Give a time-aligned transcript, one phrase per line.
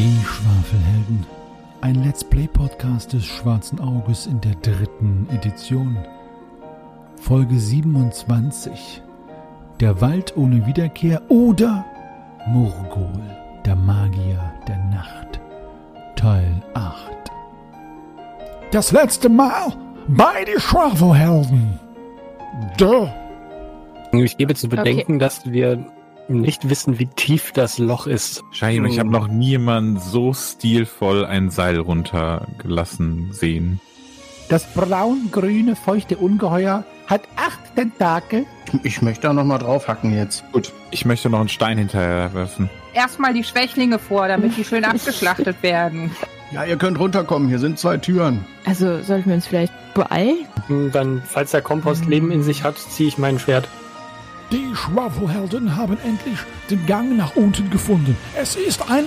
[0.00, 1.26] Die Schwafelhelden.
[1.82, 5.94] Ein Let's Play Podcast des Schwarzen Auges in der dritten Edition.
[7.16, 9.02] Folge 27.
[9.78, 11.84] Der Wald ohne Wiederkehr oder
[12.48, 13.12] Murgol,
[13.66, 15.38] der Magier der Nacht.
[16.16, 16.96] Teil 8.
[18.70, 19.74] Das letzte Mal
[20.08, 21.78] bei die Schwafelhelden.
[22.78, 23.06] Duh.
[24.12, 25.84] Ich gebe zu bedenken, dass wir
[26.34, 28.42] nicht wissen, wie tief das Loch ist.
[28.52, 33.80] Schein, ich habe noch nie jemanden so stilvoll ein Seil runtergelassen sehen.
[34.48, 38.46] Das braun-grüne, feuchte Ungeheuer hat acht Tentakel.
[38.82, 40.44] Ich möchte da nochmal draufhacken jetzt.
[40.52, 42.68] Gut, ich möchte noch einen Stein hinterher werfen.
[42.92, 46.10] Erstmal die Schwächlinge vor, damit die schön abgeschlachtet werden.
[46.52, 47.48] Ja, ihr könnt runterkommen.
[47.48, 48.44] Hier sind zwei Türen.
[48.64, 50.38] Also sollten wir uns vielleicht beeilen?
[50.92, 53.68] Dann, falls der Kompost Leben in sich hat, ziehe ich mein Schwert.
[54.52, 56.38] Die Schwafelhelden haben endlich
[56.70, 58.16] den Gang nach unten gefunden.
[58.34, 59.06] Es ist ein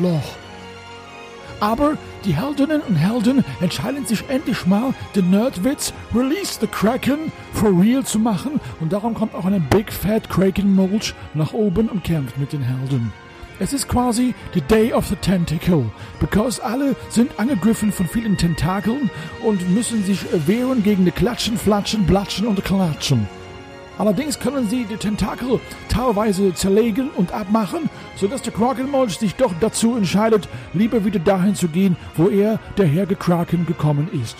[0.00, 0.36] Loch.
[1.60, 7.70] Aber die Heldinnen und Helden entscheiden sich endlich mal, den Nerdwitz Release the Kraken for
[7.80, 12.04] real zu machen und darum kommt auch ein Big Fat Kraken Mulch nach oben und
[12.04, 13.12] kämpft mit den Helden.
[13.60, 15.86] Es ist quasi the Day of the Tentacle,
[16.20, 19.10] because alle sind angegriffen von vielen Tentakeln
[19.42, 23.26] und müssen sich wehren gegen die Klatschen, Flatschen, Blatschen und Klatschen.
[23.98, 29.96] Allerdings können sie die Tentakel teilweise zerlegen und abmachen, sodass der Krakenmolch sich doch dazu
[29.96, 34.36] entscheidet, lieber wieder dahin zu gehen, wo er, der Herr Kraken, gekommen ist.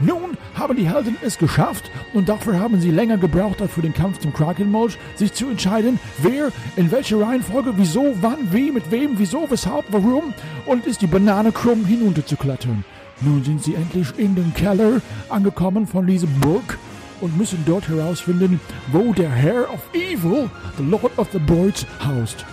[0.00, 3.92] Nun haben die Helden es geschafft und dafür haben sie länger gebraucht als für den
[3.92, 9.18] Kampf zum Krakenmolch, sich zu entscheiden, wer, in welcher Reihenfolge, wieso, wann, wie, mit wem,
[9.18, 10.32] wieso, weshalb, warum
[10.64, 12.82] und ist die Banane krumm hinunterzuklettern.
[13.20, 16.78] Nun sind sie endlich in den Keller angekommen von diesem Burg
[17.20, 18.60] und müssen dort herausfinden,
[18.92, 22.44] wo der Herr of Evil, the Lord of the Boards, haust.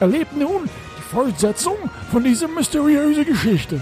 [0.00, 1.76] Erlebt nun die Fortsetzung
[2.10, 3.80] von dieser mysteriösen Geschichte.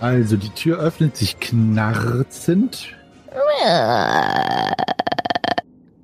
[0.00, 2.88] Also die Tür öffnet sich knarzend.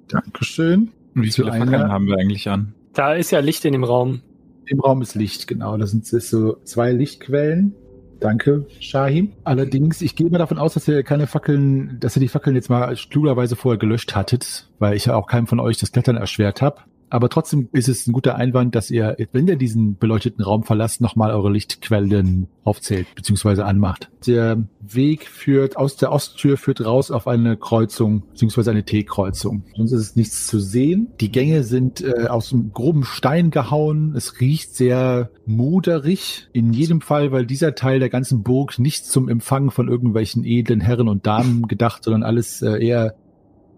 [0.07, 0.93] Dankeschön.
[1.17, 2.75] Und wie viele Fackeln haben wir eigentlich an?
[2.93, 4.23] Da ist ja Licht in dem Raum.
[4.69, 5.77] Im Raum ist Licht, genau.
[5.77, 7.75] Das sind so zwei Lichtquellen.
[8.21, 9.33] Danke, Shahim.
[9.45, 12.69] Allerdings, ich gehe mal davon aus, dass ihr keine Fackeln, dass ihr die Fackeln jetzt
[12.69, 16.61] mal klugerweise vorher gelöscht hattet, weil ich ja auch keinem von euch das Klettern erschwert
[16.61, 16.81] habe.
[17.11, 21.01] Aber trotzdem ist es ein guter Einwand, dass ihr, wenn ihr diesen beleuchteten Raum verlasst,
[21.01, 23.63] nochmal eure Lichtquellen aufzählt bzw.
[23.63, 24.11] anmacht.
[24.27, 28.71] Der Weg führt aus der Osttür führt raus auf eine Kreuzung bzw.
[28.71, 29.65] eine T-Kreuzung.
[29.77, 31.09] Sonst ist es nichts zu sehen.
[31.21, 34.15] Die Gänge sind äh, aus einem groben Stein gehauen.
[34.17, 36.49] Es riecht sehr moderig.
[36.53, 40.81] In jedem Fall, weil dieser Teil der ganzen Burg nicht zum Empfang von irgendwelchen edlen
[40.81, 43.15] Herren und Damen gedacht, sondern alles äh, eher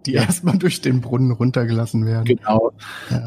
[0.06, 2.24] Die erstmal durch den Brunnen runtergelassen werden.
[2.24, 2.72] genau.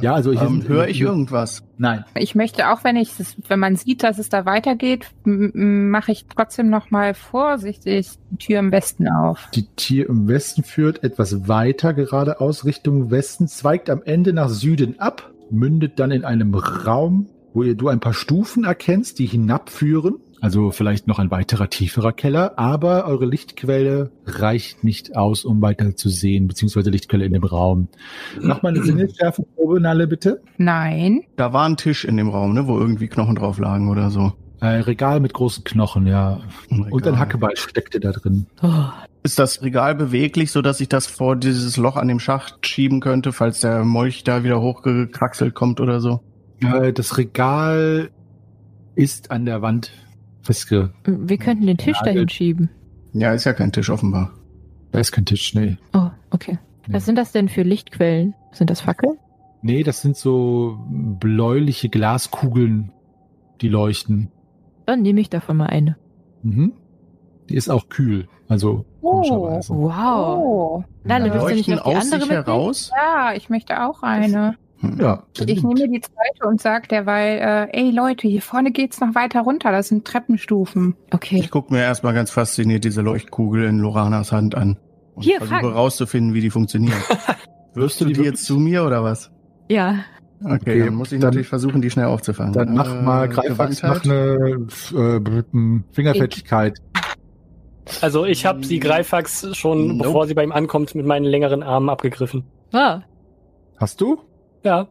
[0.01, 1.63] Ja, also hier Ähm, höre ich irgendwas?
[1.77, 2.03] Nein.
[2.17, 5.89] Ich möchte auch, wenn ich es, wenn man sieht, dass es da weitergeht, m- m-
[5.91, 9.49] mache ich trotzdem noch mal vorsichtig die Tür im Westen auf.
[9.53, 14.99] Die Tür im Westen führt etwas weiter geradeaus Richtung Westen, zweigt am Ende nach Süden
[14.99, 20.15] ab, mündet dann in einem Raum, wo ihr du ein paar Stufen erkennst, die hinabführen.
[20.43, 25.95] Also vielleicht noch ein weiterer tieferer Keller, aber eure Lichtquelle reicht nicht aus, um weiter
[25.95, 27.87] zu sehen, beziehungsweise Lichtquelle in dem Raum.
[28.41, 30.41] Mach mal eine Sinnesschärfenprobe, Nalle, bitte.
[30.57, 31.21] Nein.
[31.37, 34.33] Da war ein Tisch in dem Raum, ne, wo irgendwie Knochen drauf lagen oder so.
[34.59, 36.41] Ein Regal mit großen Knochen, ja.
[36.69, 37.19] Ein Und ein.
[37.19, 38.45] Hackeball steckte da drin.
[38.61, 38.67] Oh,
[39.23, 42.99] Ist das Regal beweglich, so dass ich das vor dieses Loch an dem Schacht schieben
[42.99, 46.19] könnte, falls der Molch da wieder hochgekraxelt kommt oder so?
[46.59, 48.09] Äh, Das Regal
[48.95, 49.91] ist an der Wand
[50.43, 50.93] festge...
[51.05, 52.69] wir könnten den Tisch Ja, dahin schieben.
[53.13, 54.31] Ja, ist ja kein Tisch offenbar.
[54.91, 55.77] Da ist kein Tisch, nee.
[55.93, 56.59] Oh, okay.
[56.87, 56.93] Nee.
[56.93, 58.35] Was sind das denn für Lichtquellen?
[58.51, 59.17] Sind das Fackeln?
[59.61, 62.91] Nee, das sind so bläuliche Glaskugeln,
[63.61, 64.31] die leuchten.
[64.85, 65.97] Dann nehme ich davon mal eine.
[66.43, 66.73] Mhm.
[67.49, 69.73] Die ist auch kühl, also komischerweise.
[69.73, 70.37] Wow.
[70.39, 70.83] Oh.
[71.03, 72.91] Willst du nicht Leuchten noch die aus andere sich heraus?
[72.95, 74.55] Ja, ich möchte auch eine.
[74.83, 74.97] Hm.
[74.99, 79.15] Ja, Ich nehme die zweite und sag derweil, äh, ey Leute, hier vorne geht's noch
[79.15, 79.71] weiter runter.
[79.71, 80.95] Das sind Treppenstufen.
[81.11, 81.37] Okay.
[81.39, 84.77] Ich gucke mir erstmal ganz fasziniert diese Leuchtkugel in Loranas Hand an.
[85.15, 85.71] Und Hier, versuche fang.
[85.73, 86.97] rauszufinden, wie die funktionieren.
[87.75, 89.31] Wirfst du die jetzt zu mir oder was?
[89.69, 89.99] Ja.
[90.43, 92.51] Okay, Okay, dann muss ich dann- natürlich versuchen, die schnell aufzufangen.
[92.53, 96.79] Dann mach Äh, mal Greifax, mach eine äh, Fingerfertigkeit.
[98.01, 100.03] Also ich habe sie Greifax schon, Nope.
[100.07, 102.43] bevor sie bei ihm ankommt, mit meinen längeren Armen abgegriffen.
[102.73, 103.01] Ah.
[103.77, 104.19] Hast du?
[104.63, 104.87] Ja.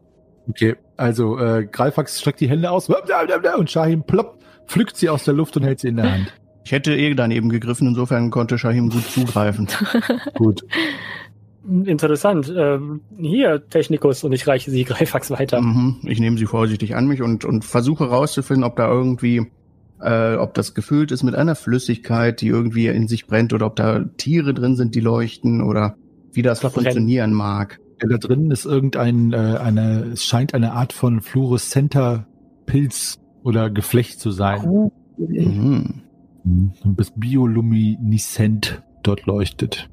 [0.48, 5.34] Okay, also äh, Greifax streckt die Hände aus und Shahim plopp, pflückt sie aus der
[5.34, 6.32] Luft und hält sie in der Hand.
[6.64, 9.68] Ich hätte eh daneben gegriffen, insofern konnte Shahim gut zugreifen.
[10.34, 10.62] Gut.
[11.64, 12.52] Interessant.
[12.56, 15.60] Ähm, hier, Technikus, und ich reiche sie Greifax weiter.
[15.60, 15.98] Mhm.
[16.04, 19.46] Ich nehme sie vorsichtig an mich und, und versuche herauszufinden, ob da irgendwie,
[20.00, 23.76] äh, ob das gefüllt ist mit einer Flüssigkeit, die irgendwie in sich brennt, oder ob
[23.76, 25.96] da Tiere drin sind, die leuchten, oder
[26.32, 26.84] wie das Verbrennen.
[26.84, 27.78] funktionieren mag.
[28.02, 32.26] Ja, Da drin ist irgendein, äh, eine, es scheint eine Art von fluoreszenter
[32.66, 34.90] Pilz oder Geflecht zu sein.
[35.16, 36.02] Mhm.
[36.44, 36.72] Mhm.
[36.96, 39.88] Das biolumineszent dort leuchtet.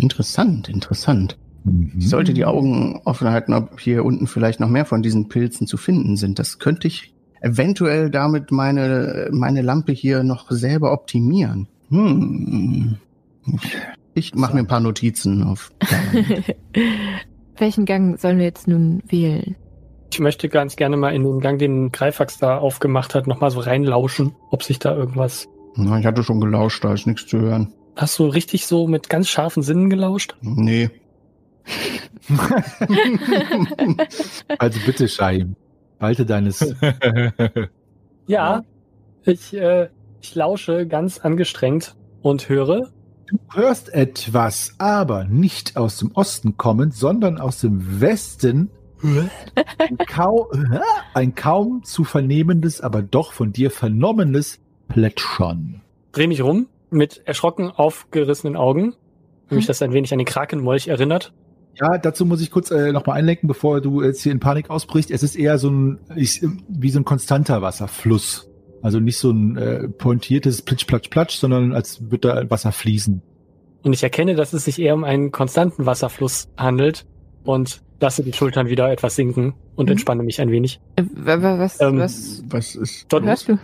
[0.00, 1.38] Interessant, interessant.
[1.64, 1.92] Mhm.
[1.98, 5.66] Ich sollte die Augen offen halten, ob hier unten vielleicht noch mehr von diesen Pilzen
[5.66, 6.38] zu finden sind.
[6.38, 11.68] Das könnte ich eventuell damit meine, meine Lampe hier noch selber optimieren.
[11.90, 12.96] Hm.
[14.14, 15.72] Ich mache mir ein paar Notizen auf.
[17.62, 19.54] Welchen Gang sollen wir jetzt nun wählen?
[20.10, 23.60] Ich möchte ganz gerne mal in den Gang, den Greifax da aufgemacht hat, nochmal so
[23.60, 25.46] reinlauschen, ob sich da irgendwas.
[25.76, 27.72] Na, ich hatte schon gelauscht, da ist nichts zu hören.
[27.94, 30.34] Hast du richtig so mit ganz scharfen Sinnen gelauscht?
[30.40, 30.90] Nee.
[34.58, 35.54] Also bitte, Shaim,
[36.00, 36.74] halte deines.
[38.26, 38.64] Ja.
[39.24, 39.88] Ich, äh,
[40.20, 42.90] ich lausche ganz angestrengt und höre.
[43.26, 48.70] Du hörst etwas, aber nicht aus dem Osten kommend, sondern aus dem Westen.
[49.78, 50.50] Ein, kau
[51.14, 55.80] ein kaum zu vernehmendes, aber doch von dir vernommenes Plätschern.
[56.12, 58.94] Dreh mich rum mit erschrocken aufgerissenen Augen.
[59.48, 61.32] Wie mich das ein wenig an den Krakenmolch erinnert.
[61.74, 65.10] Ja, dazu muss ich kurz äh, nochmal einlenken, bevor du jetzt hier in Panik ausbrichst.
[65.10, 68.51] Es ist eher so ein, ich, wie so ein konstanter Wasserfluss.
[68.82, 73.22] Also nicht so ein äh, pointiertes Plitsch, Platsch, Platsch, sondern als würde da Wasser fließen.
[73.84, 77.06] Und ich erkenne, dass es sich eher um einen konstanten Wasserfluss handelt
[77.44, 79.92] und lasse die Schultern wieder etwas sinken und Mhm.
[79.92, 80.80] entspanne mich ein wenig.
[80.96, 83.06] Äh, wa- wa- Was, Ähm, was Was ist.
[83.12, 83.58] Dort, hörst du?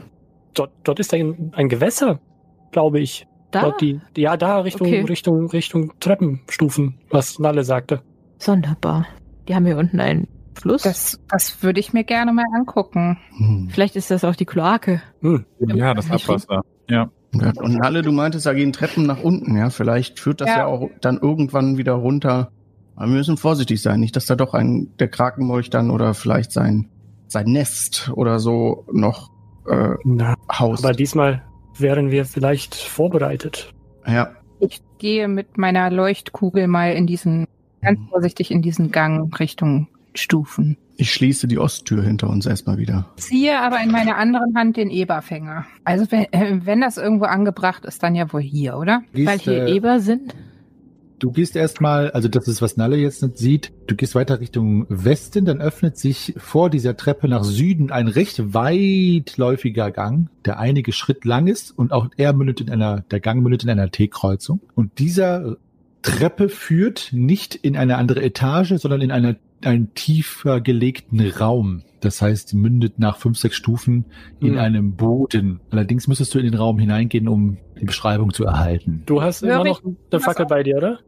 [0.54, 2.20] dort, dort ist ein, ein Gewässer,
[2.72, 3.26] glaube ich.
[3.50, 3.62] Da?
[3.62, 5.00] Dort die, die, ja, da Richtung, Okay.
[5.02, 8.02] Richtung, Richtung Treppenstufen, was Nalle sagte.
[8.38, 9.06] Sonderbar.
[9.48, 10.28] Die haben hier unten einen
[10.60, 10.82] Fluss.
[10.82, 13.18] Das, das würde ich mir gerne mal angucken.
[13.36, 13.68] Hm.
[13.70, 15.02] Vielleicht ist das auch die Kloake.
[15.20, 15.44] Hm.
[15.60, 16.62] ja, das Abwasser.
[16.88, 17.10] Ja.
[17.34, 19.68] Ja, Und Nalle, du meintest, da gehen Treppen nach unten, ja.
[19.68, 20.66] Vielleicht führt das ja, Ja.
[20.66, 22.50] auch dann irgendwann wieder runter.
[22.96, 26.52] Aber wir müssen vorsichtig sein, nicht, dass da doch ein der Krakenmolch dann oder vielleicht
[26.52, 26.88] sein
[27.30, 29.30] sein Nest oder so noch
[29.68, 30.82] äh, Na, haust.
[30.82, 31.42] aber diesmal
[31.76, 33.74] wären wir vielleicht vorbereitet.
[34.06, 34.30] ja.
[34.60, 37.46] Ich gehe mit meiner Leuchtkugel mal in diesen,
[37.82, 39.86] ganz vorsichtig in diesen Gang Richtung
[40.18, 40.76] Stufen.
[40.96, 43.06] Ich schließe die Osttür hinter uns erstmal wieder.
[43.16, 45.66] Ziehe aber in meiner anderen Hand den Eberfänger.
[45.84, 49.02] Also wenn, äh, wenn das irgendwo angebracht ist, dann ja wohl hier, oder?
[49.12, 50.34] Gehst, Weil hier äh, Eber sind.
[51.18, 54.86] Du gehst erstmal, also das ist, was Nalle jetzt nicht sieht, du gehst weiter Richtung
[54.88, 60.92] Westen, dann öffnet sich vor dieser Treppe nach Süden ein recht weitläufiger Gang, der einige
[60.92, 64.60] Schritt lang ist und auch er mündet in einer, der Gang mündet in einer T-Kreuzung.
[64.76, 65.56] Und dieser
[66.02, 71.82] Treppe führt nicht in eine andere Etage, sondern in eine, einen tiefer gelegten Raum.
[72.00, 74.04] Das heißt, mündet nach fünf, sechs Stufen
[74.40, 74.58] in Hm.
[74.58, 75.60] einem Boden.
[75.70, 79.02] Allerdings müsstest du in den Raum hineingehen, um die Beschreibung zu erhalten.
[79.06, 80.98] Du hast Hör immer noch eine Fackel bei dir, oder?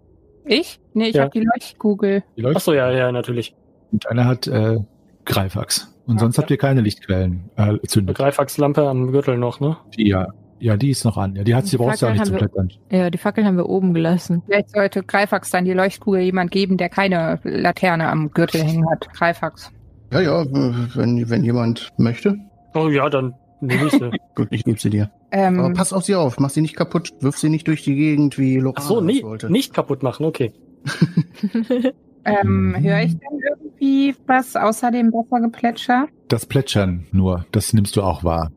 [0.45, 0.81] Ich?
[0.95, 1.23] Nee, ich Ja.
[1.23, 2.25] habe die Leuchtkugel.
[2.37, 3.55] Die Leucht- Ach so, ja, ja, natürlich.
[3.93, 4.79] Und einer hat äh,
[5.25, 5.95] Greifax.
[6.07, 8.17] Und Ja, sonst habt ihr keine Lichtquellen äh, Eine zündet.
[8.17, 9.77] Greifaxlampe am Gürtel noch, ne?
[9.97, 10.29] Die, ja.
[10.61, 11.35] Ja, die ist noch an.
[11.37, 12.71] Ja, die hat sie brauchst du auch nicht zum Klettern.
[12.91, 14.43] Ja, die Fackeln haben wir oben gelassen.
[14.47, 19.09] Vielleicht sollte Greifax dann die Leuchtkugel jemand geben, der keine Laterne am Gürtel hängen hat.
[19.15, 19.71] Greifax.
[20.13, 22.37] Ja, ja, wenn, wenn jemand möchte.
[22.75, 24.11] Oh ja, dann nehme ich sie.
[24.35, 25.11] Gut, ich gebe sie dir.
[25.33, 27.95] Ähm, Aber pass auf sie auf, mach sie nicht kaputt, wirf sie nicht durch die
[27.95, 30.53] Gegend wie Lorana Ach so, nie, nicht kaputt machen, okay.
[32.25, 32.83] ähm, Mhm.
[32.83, 36.07] höre ich denn irgendwie was außer dem Wassergeplätscher?
[36.29, 38.51] Das Plätschern nur, das nimmst du auch wahr.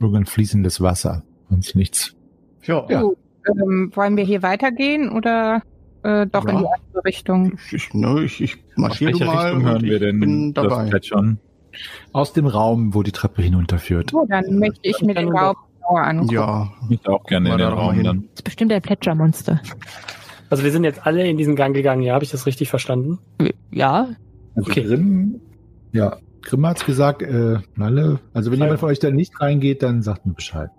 [0.00, 2.14] Irgendein fließendes Wasser und nichts.
[2.62, 3.02] Ja, Ja.
[3.46, 5.60] Ähm, wollen wir hier weitergehen oder
[6.02, 6.60] äh, doch in Ja.
[6.62, 7.58] die andere Richtung?
[7.66, 10.00] Ich, ich, ne, ich, ich Aus marschiere du welcher mal Richtung und hören wir ich
[10.00, 10.88] denn bin das.
[10.88, 11.38] Plätschern?
[12.12, 14.10] Aus dem Raum, wo die Treppe hinunterführt.
[14.12, 16.32] So, dann möchte ich mir den Raum genauer angucken.
[16.34, 18.04] Ja, Ich auch gerne in den Raum hin.
[18.04, 18.20] dann.
[18.30, 19.60] Das ist bestimmt ein Plätschermonster.
[20.50, 23.18] Also wir sind jetzt alle in diesen Gang gegangen, ja, habe ich das richtig verstanden?
[23.70, 24.08] Ja.
[24.54, 24.84] Also Okay.
[24.84, 25.40] Grimm,
[25.92, 28.66] ja, Grimm hat's gesagt, äh, Nalle, also wenn Drei.
[28.66, 30.70] jemand von euch da nicht reingeht, dann sagt mir Bescheid.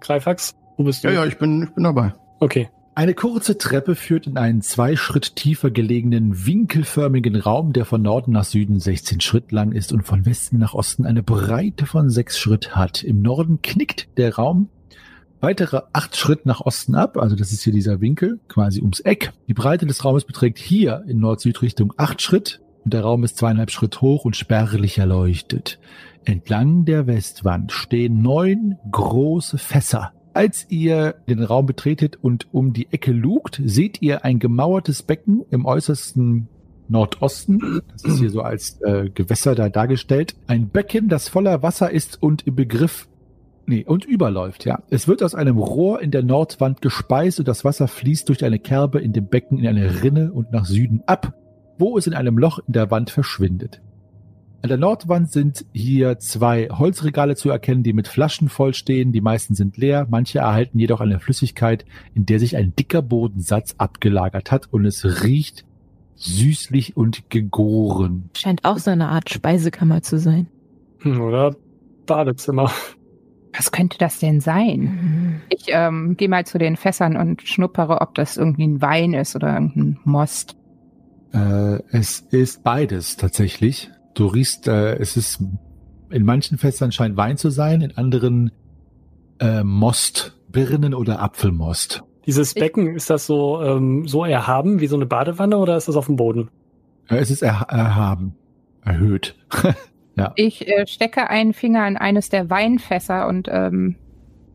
[0.00, 1.08] Greifax, wo bist du?
[1.08, 2.14] ja, ja, ich bin, ich bin dabei.
[2.40, 2.68] Okay.
[2.94, 8.32] Eine kurze Treppe führt in einen zwei Schritt tiefer gelegenen, winkelförmigen Raum, der von Norden
[8.32, 12.38] nach Süden 16 Schritt lang ist und von Westen nach Osten eine Breite von sechs
[12.38, 13.04] Schritt hat.
[13.04, 14.68] Im Norden knickt der Raum
[15.40, 19.32] weitere acht Schritt nach Osten ab, also das ist hier dieser Winkel, quasi ums Eck.
[19.46, 22.60] Die Breite des Raumes beträgt hier in Nord-Süd-Richtung acht Schritt
[22.92, 25.78] der Raum ist zweieinhalb Schritt hoch und spärlich erleuchtet.
[26.24, 32.92] Entlang der Westwand stehen neun große Fässer, Als ihr den Raum betretet und um die
[32.92, 36.48] Ecke lugt, seht ihr ein gemauertes Becken im äußersten
[36.88, 37.80] Nordosten.
[37.92, 40.36] Das ist hier so als äh, Gewässer da dargestellt.
[40.46, 43.08] Ein Becken, das voller Wasser ist und im Begriff
[43.66, 44.82] Nee, und überläuft, ja.
[44.88, 48.58] Es wird aus einem Rohr in der Nordwand gespeist und das Wasser fließt durch eine
[48.58, 51.34] Kerbe in dem Becken in eine Rinne und nach Süden ab,
[51.78, 53.80] wo es in einem Loch in der Wand verschwindet.
[54.60, 59.12] An der Nordwand sind hier zwei Holzregale zu erkennen, die mit Flaschen vollstehen.
[59.12, 63.76] Die meisten sind leer, manche erhalten jedoch eine Flüssigkeit, in der sich ein dicker Bodensatz
[63.78, 65.64] abgelagert hat und es riecht
[66.16, 68.30] süßlich und gegoren.
[68.36, 70.48] Scheint auch so eine Art Speisekammer zu sein.
[70.98, 71.54] Hm, Oder
[72.06, 72.72] Badezimmer.
[73.56, 74.80] Was könnte das denn sein?
[74.80, 75.40] Mhm.
[75.50, 79.36] Ich ähm, gehe mal zu den Fässern und schnuppere, ob das irgendwie ein Wein ist
[79.36, 80.56] oder irgendein Most.
[81.32, 83.90] Äh, es ist beides tatsächlich.
[84.14, 85.42] Du riechst, äh, es ist
[86.10, 88.50] in manchen Fässern scheint Wein zu sein, in anderen
[89.40, 92.02] äh, Most, Birnen oder Apfelmost.
[92.26, 95.88] Dieses Ich- Becken, ist das so, ähm, so erhaben wie so eine Badewanne oder ist
[95.88, 96.50] das auf dem Boden?
[97.08, 98.34] Äh, es ist er erhaben,
[98.84, 99.36] erhöht.
[100.34, 103.94] Ich äh, stecke einen Finger in eines der Weinfässer und ähm,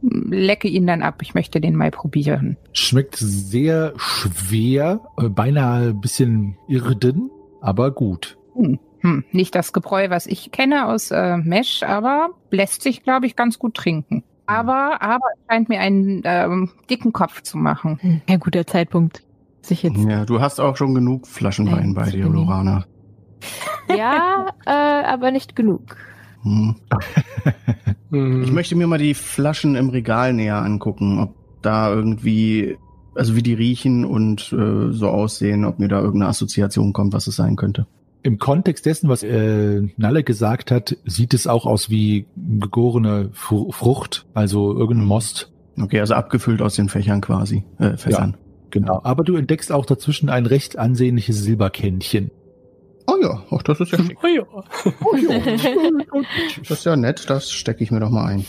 [0.04, 1.20] lecke ihn dann ab.
[1.22, 2.58] Ich möchte den mal probieren.
[2.74, 7.32] Schmeckt sehr schwer, äh, beinahe ein bisschen irden,
[7.62, 8.38] aber gut.
[8.56, 13.36] Hm, nicht das Gebräu, was ich kenne aus äh, Mesh, aber lässt sich, glaube ich,
[13.36, 14.24] ganz gut trinken.
[14.46, 17.98] Aber, aber es scheint mir einen ähm, dicken Kopf zu machen.
[18.02, 19.24] Hm, Kein guter Zeitpunkt,
[19.62, 19.98] sich jetzt.
[19.98, 22.26] Ja, du hast auch schon genug Flaschen Wein Nein, bei dir.
[22.28, 22.86] Lorana.
[23.90, 25.98] Ja, äh, aber nicht genug.
[26.44, 26.76] Hm.
[28.12, 28.44] Hm.
[28.44, 31.34] Ich möchte mir mal die Flaschen im Regal näher angucken, ob
[31.64, 32.78] da irgendwie,
[33.16, 37.26] also wie die riechen und äh, so aussehen, ob mir da irgendeine Assoziation kommt, was
[37.28, 37.88] es sein könnte.
[38.22, 43.72] Im Kontext dessen, was äh, Nalle gesagt hat, sieht es auch aus wie gegorene Fru
[43.72, 45.52] Frucht, also irgendein Most.
[45.82, 48.38] Okay, also abgefüllt aus den Fächern quasi, äh, Fässern.
[48.70, 49.02] Genau.
[49.04, 52.32] Aber du entdeckst auch dazwischen ein recht ansehnliches Silberkännchen.
[53.08, 54.18] Oh ja, ach, das ist ja schick.
[54.24, 54.44] Oh ja.
[55.04, 55.40] Oh ja,
[56.60, 58.46] das ist ja nett, das stecke ich mir doch mal ein.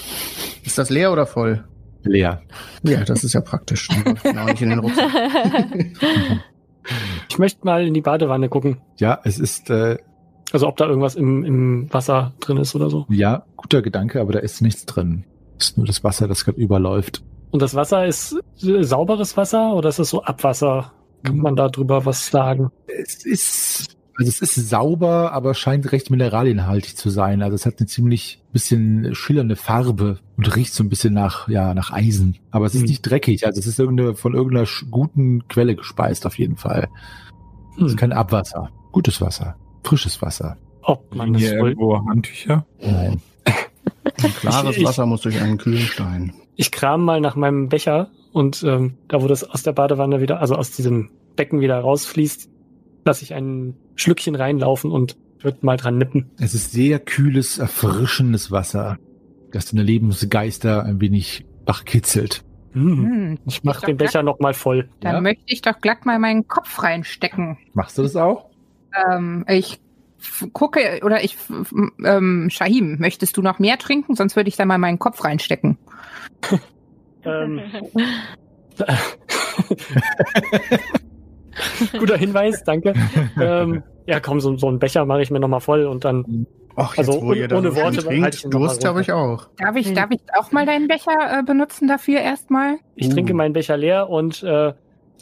[0.65, 1.65] Ist das leer oder voll?
[2.03, 2.43] Leer.
[2.83, 3.89] Ja, das ist ja praktisch.
[4.25, 5.11] Auch nicht in den Rucksack.
[7.31, 8.77] Ich möchte mal in die Badewanne gucken.
[8.99, 9.97] Ja, es ist äh,
[10.53, 13.07] Also ob da irgendwas im, im Wasser drin ist oder so.
[13.09, 15.25] ja guter Gedanke, aber da ist nichts drin.
[15.59, 17.23] Es ist nur das Wasser, das gerade überläuft.
[17.53, 20.93] Und das Wasser ist äh, sauberes Wasser oder ist es so Abwasser?
[21.23, 22.71] Kann man da drüber was sagen?
[22.87, 27.43] Es ist also es ist sauber, aber scheint recht mineralienhaltig zu sein.
[27.43, 31.75] Also es hat eine ziemlich bisschen schillernde Farbe und riecht so ein bisschen nach ja
[31.75, 32.37] nach Eisen.
[32.51, 32.89] Aber es ist Hm.
[32.89, 33.45] nicht dreckig.
[33.47, 36.89] Also es ist irgendeine von irgendeiner guten Quelle gespeist auf jeden Fall.
[37.77, 37.99] Es ist Hm.
[37.99, 40.57] kein Abwasser, gutes Wasser, frisches Wasser.
[40.83, 42.67] Ob man das hier irgendwo Handtücher?
[42.81, 43.21] Nein.
[44.41, 46.33] Klares ich- Wasser muss durch einen kühlen Stein.
[46.57, 50.41] Ich kram mal nach meinem Becher und ähm, da, wo das aus der Badewanne wieder,
[50.41, 52.49] also aus diesem Becken wieder rausfließt,
[53.05, 56.31] lasse ich ein Schlückchen reinlaufen und würde mal dran nippen.
[56.39, 58.99] Es ist sehr kühles, erfrischendes Wasser,
[59.53, 62.43] das deine Lebensgeister ein wenig wachkitzelt.
[62.73, 63.05] Hm.
[63.05, 64.89] Hm, Ich mach doch den Becher noch mal voll.
[65.01, 65.21] Dann Ja?
[65.21, 67.59] möchte ich doch glatt mal meinen Kopf reinstecken.
[67.75, 68.51] Machst du das auch?
[69.11, 69.81] Ähm, ich
[70.53, 71.37] gucke, oder ich,
[72.05, 74.15] ähm, Shahim, möchtest du noch mehr trinken?
[74.17, 75.77] Sonst würde ich da mal meinen Kopf reinstecken.
[77.27, 77.59] Ähm,
[81.99, 82.95] Guter Hinweis, danke.
[83.41, 86.47] ähm, ja, komm, so, so einen Becher mache ich mir noch mal voll und dann.
[86.77, 89.47] Ach, Also jetzt, wo ohne- ihr da ohne Worte trinkt, Durst habe ich auch.
[89.59, 89.95] Darf ich, Hm.
[89.95, 92.79] darf ich auch mal deinen Becher äh, benutzen dafür erstmal?
[92.97, 93.13] Ich Uh.
[93.13, 94.73] trinke meinen Becher leer und äh,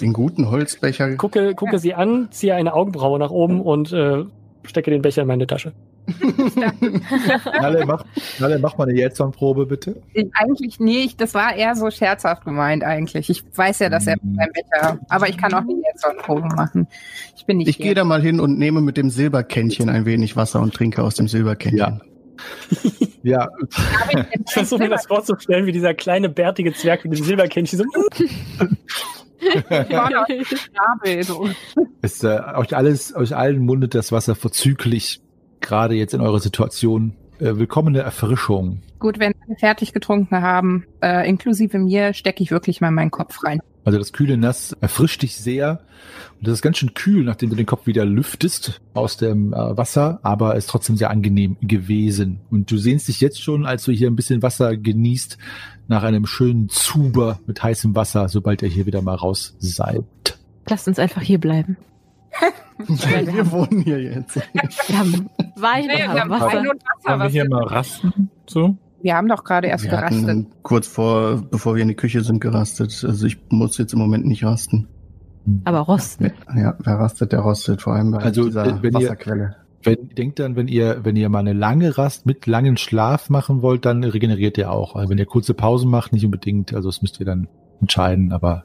[0.00, 1.14] Den guten Holzbecher.
[1.16, 4.24] gucke, gucke sie an, ziehe eine Augenbraue nach oben und äh,
[4.64, 5.72] stecke den Becher in meine Tasche.
[7.60, 8.04] Nalle, mach,
[8.38, 10.02] Nalle, mach mal eine Jetson-Probe, bitte.
[10.12, 13.30] Ich, eigentlich nicht, das war eher so scherzhaft gemeint eigentlich.
[13.30, 15.82] Ich weiß ja, dass er beim Becher, aber ich kann auch eine
[16.22, 16.88] Probe machen.
[17.36, 20.36] Ich bin nicht Ich gehe da mal hin und nehme mit dem Silberkännchen ein wenig
[20.36, 22.00] Wasser und trinke aus dem Silberkännchen.
[23.22, 23.48] Ja,
[24.44, 27.84] Ich versuche mir das vorzustellen, wie dieser kleine bärtige Zwerg mit dem Silberkännchen so.
[30.44, 31.48] Schnabel, so.
[32.00, 35.20] es, äh, euch alles, euch allen mundet das Wasser vorzüglich,
[35.62, 37.14] gerade jetzt in eurer Situation.
[37.38, 38.82] Äh, willkommene Erfrischung.
[39.00, 43.42] Gut, wenn wir fertig getrunken haben, äh, inklusive mir, stecke ich wirklich mal meinen Kopf
[43.42, 43.60] rein.
[43.84, 45.80] Also das kühle Nass erfrischt dich sehr.
[46.38, 49.76] Und das ist ganz schön kühl, nachdem du den Kopf wieder lüftest aus dem äh,
[49.76, 52.40] Wasser, aber ist trotzdem sehr angenehm gewesen.
[52.50, 55.36] Und du sehnst dich jetzt schon, als du hier ein bisschen Wasser genießt,
[55.88, 60.04] nach einem schönen Zuber mit heißem Wasser, sobald ihr hier wieder mal raus seid.
[60.68, 61.76] Lasst uns einfach hier bleiben.
[62.88, 64.36] Wir wohnen hier jetzt.
[64.36, 66.58] Wir haben Wein, Nee, wir haben Wasser.
[66.60, 67.08] und Wasser.
[67.10, 68.30] Wollen wir hier mal rasten?
[68.46, 68.76] So?
[69.02, 70.46] Wir haben doch gerade erst wir gerastet.
[70.62, 73.04] kurz vor, bevor wir in die Küche sind, gerastet.
[73.06, 74.88] Also ich muss jetzt im Moment nicht rasten.
[75.64, 76.30] Aber rosten.
[76.56, 79.56] Ja, wer rastet, der rostet, vor allem bei Also, dieser wenn ihr- Wasserquelle.
[79.84, 83.62] Wenn, denkt dann, wenn ihr, wenn ihr mal eine lange Rast mit langen Schlaf machen
[83.62, 84.94] wollt, dann regeneriert ihr auch.
[84.94, 86.72] Also wenn ihr kurze Pausen macht, nicht unbedingt.
[86.72, 87.48] Also das müsst ihr dann
[87.80, 88.30] entscheiden.
[88.30, 88.62] Aber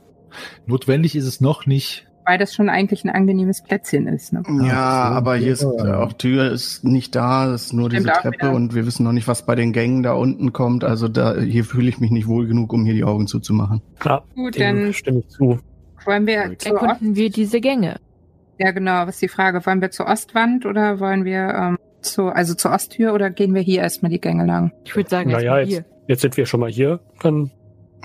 [0.68, 2.07] notwendig ist es noch nicht.
[2.28, 4.34] Weil das schon eigentlich ein angenehmes Plätzchen ist.
[4.34, 4.44] Ne?
[4.68, 6.00] Ja, so, aber hier ist ja.
[6.00, 9.14] auch Tür ist nicht da, es ist nur Stimmt diese Treppe und wir wissen noch
[9.14, 10.84] nicht, was bei den Gängen da unten kommt.
[10.84, 13.82] Also da hier fühle ich mich nicht wohl genug, um hier die Augen zuzumachen.
[14.04, 15.60] Ja, Gut, dann stimme ich zu.
[16.06, 17.96] wollen wir Erkunden wir diese Gänge.
[18.60, 19.08] Ja, genau.
[19.08, 19.66] Was ist die Frage?
[19.66, 23.62] Wollen wir zur Ostwand oder wollen wir ähm, zu, also zur Osttür oder gehen wir
[23.62, 24.72] hier erstmal die Gänge lang?
[24.84, 25.86] Ich würde sagen, Naja, jetzt, hier.
[26.08, 27.00] jetzt sind wir schon mal hier.
[27.22, 27.52] Dann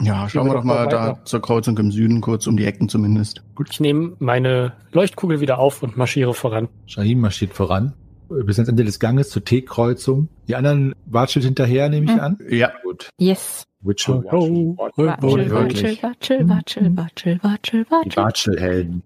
[0.01, 1.25] Ja, schauen wir doch mal mal da weiter.
[1.25, 3.43] zur Kreuzung im Süden, kurz um die Ecken zumindest.
[3.55, 6.69] gut, ich nehme meine Leuchtkugel wieder auf und marschiere voran.
[6.87, 7.93] Shahim marschiert voran.
[8.29, 10.29] Bis ans Ende des Ganges zur T-Kreuzung.
[10.49, 12.21] Die anderen watschelt hinterher, nehme ich Hm.
[12.21, 12.39] an.
[12.49, 13.11] Ja, Gut.
[13.19, 13.65] Yes.
[13.83, 14.23] Witcher.
[14.33, 16.03] Oh, Watschel, wirklich.
[16.03, 18.25] watschel, watschel, watschel, watschel, watschel, Die watschel.
[18.25, 19.03] Watschelhelden.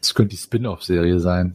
[0.00, 1.54] Das könnte die Spin-off-Serie sein.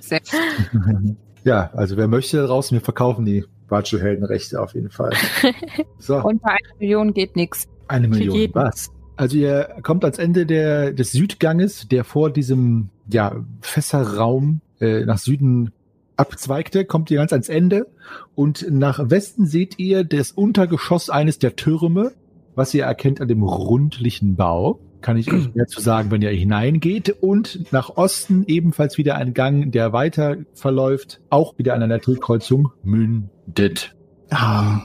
[0.00, 0.20] Sehr
[1.44, 5.10] ja, also wer möchte da draußen, wir verkaufen die Watschelheldenrechte auf jeden Fall.
[5.98, 6.16] So.
[6.16, 7.68] Unter einer Million geht nix.
[7.86, 8.50] Eine Million.
[8.54, 8.90] Was?
[9.16, 15.18] Also ihr kommt ans Ende der, des Südganges, der vor diesem ja, Fässerraum äh, nach
[15.18, 15.70] Süden
[16.16, 17.86] abzweigte, kommt ihr ganz ans Ende
[18.34, 22.12] und nach Westen seht ihr das Untergeschoss eines der Türme,
[22.54, 24.80] was ihr erkennt an dem rundlichen Bau.
[25.02, 27.10] Kann ich euch mehr zu sagen, wenn ihr hineingeht.
[27.20, 32.70] Und nach Osten ebenfalls wieder ein Gang, der weiter verläuft, auch wieder an einer T-Kreuzung
[32.82, 33.94] mündet.
[34.30, 34.80] Ah,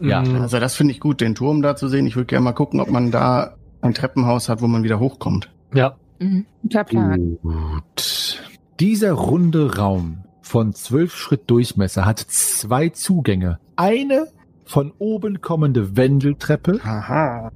[0.00, 0.22] Ja.
[0.22, 2.06] Mm, also das finde ich gut, den Turm da zu sehen.
[2.06, 5.50] Ich würde gerne mal gucken, ob man da ein Treppenhaus hat, wo man wieder hochkommt.
[5.74, 6.46] Ja, Mhm.
[6.62, 7.38] Guter Plan.
[7.42, 8.40] Gut.
[8.78, 13.58] Dieser runde Raum von zwölf Schritt Durchmesser hat zwei Zugänge.
[13.74, 14.26] Eine
[14.64, 17.50] von oben kommende Wendeltreppe Haha.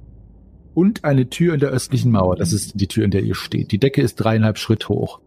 [0.77, 2.35] Und eine Tür in der östlichen Mauer.
[2.35, 3.71] Das ist die Tür, in der ihr steht.
[3.71, 5.19] Die Decke ist dreieinhalb Schritt hoch.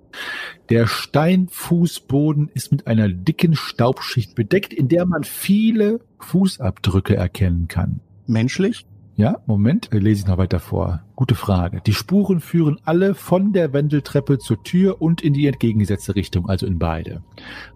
[0.68, 7.98] Der Steinfußboden ist mit einer dicken Staubschicht bedeckt, in der man viele Fußabdrücke erkennen kann.
[8.28, 8.86] Menschlich?
[9.20, 11.02] Ja, Moment, äh, lese ich noch weiter vor.
[11.14, 11.82] Gute Frage.
[11.84, 16.64] Die Spuren führen alle von der Wendeltreppe zur Tür und in die entgegengesetzte Richtung, also
[16.64, 17.22] in beide.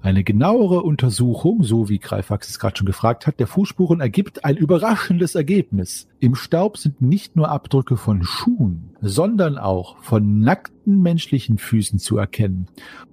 [0.01, 4.57] Eine genauere Untersuchung, so wie Greifax es gerade schon gefragt hat, der Fußspuren ergibt ein
[4.57, 6.09] überraschendes Ergebnis.
[6.19, 12.17] Im Staub sind nicht nur Abdrücke von Schuhen, sondern auch von nackten menschlichen Füßen zu
[12.17, 12.69] erkennen.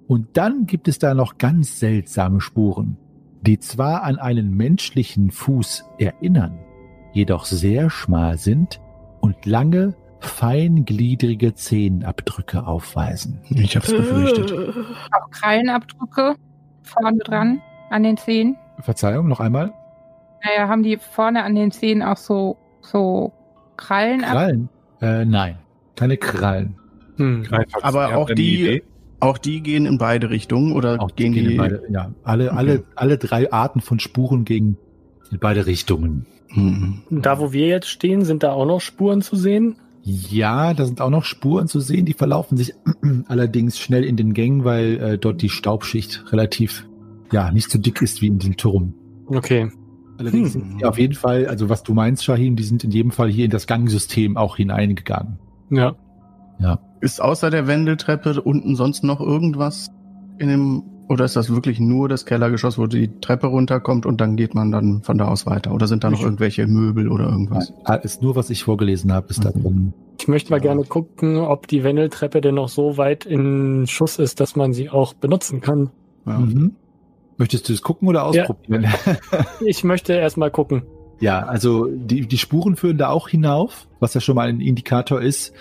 [0.08, 2.96] Und dann gibt es da noch ganz seltsame Spuren,
[3.42, 6.58] die zwar an einen menschlichen Fuß erinnern,
[7.12, 8.80] jedoch sehr schmal sind
[9.20, 13.40] und lange, feingliedrige Zehenabdrücke aufweisen.
[13.50, 14.52] Ich hab's befürchtet.
[14.52, 16.34] Auch Krallenabdrücke
[16.82, 18.56] vorne dran an den Zehen.
[18.80, 19.72] Verzeihung, noch einmal.
[20.44, 23.32] Naja, haben die vorne an den Zehen auch so, so
[23.76, 24.20] Krallen?
[24.22, 24.68] Krallen?
[25.00, 25.58] Äh, nein,
[25.96, 26.76] keine Krallen.
[27.16, 27.44] hm.
[27.82, 28.82] Aber auch die-?
[29.20, 31.44] Auch die gehen in beide Richtungen oder Auch gehen die?
[31.52, 32.56] in beide, ja, alle, Okay.
[32.58, 34.76] alle, alle drei Arten von Spuren gegen
[35.30, 36.26] in beide Richtungen.
[36.52, 37.02] Hm.
[37.10, 39.76] Da, wo wir jetzt stehen, sind da auch noch Spuren zu sehen.
[40.04, 42.74] Ja, da sind auch noch Spuren zu sehen, die verlaufen sich
[43.28, 46.86] allerdings schnell in den Gängen, weil äh, dort die Staubschicht relativ
[47.30, 48.94] ja nicht so dick ist wie in diesem Turm.
[49.26, 49.70] Okay.
[50.18, 50.60] Allerdings Hm.
[50.60, 53.30] sind die auf jeden Fall, also was du meinst, Shahim, die sind in jedem Fall
[53.30, 55.38] hier in das Gangsystem auch hineingegangen.
[55.70, 55.94] Ja.
[57.00, 59.88] Ist außer der Wendeltreppe unten sonst noch irgendwas
[60.38, 64.36] in dem oder ist das wirklich nur das Kellergeschoss, wo die Treppe runterkommt und dann
[64.36, 65.72] geht man dann von da aus weiter?
[65.72, 67.72] Oder sind da noch irgendwelche Möbel oder irgendwas?
[67.84, 69.62] Ah, Ist nur, was ich vorgelesen habe, ist da Mhm.
[69.62, 69.92] drin.
[70.20, 70.62] Ich möchte mal Ja.
[70.62, 74.88] gerne gucken, ob die Wendeltreppe denn noch so weit in Schuss ist, dass man sie
[74.90, 75.90] auch benutzen kann.
[76.26, 76.38] Ja.
[76.38, 76.76] Mhm.
[77.38, 78.86] Möchtest du es gucken oder ausprobieren?
[79.66, 80.82] Ich möchte erst mal gucken.
[81.20, 85.20] Ja, also die, die Spuren führen da auch hinauf, was ja schon mal ein Indikator
[85.20, 85.52] ist.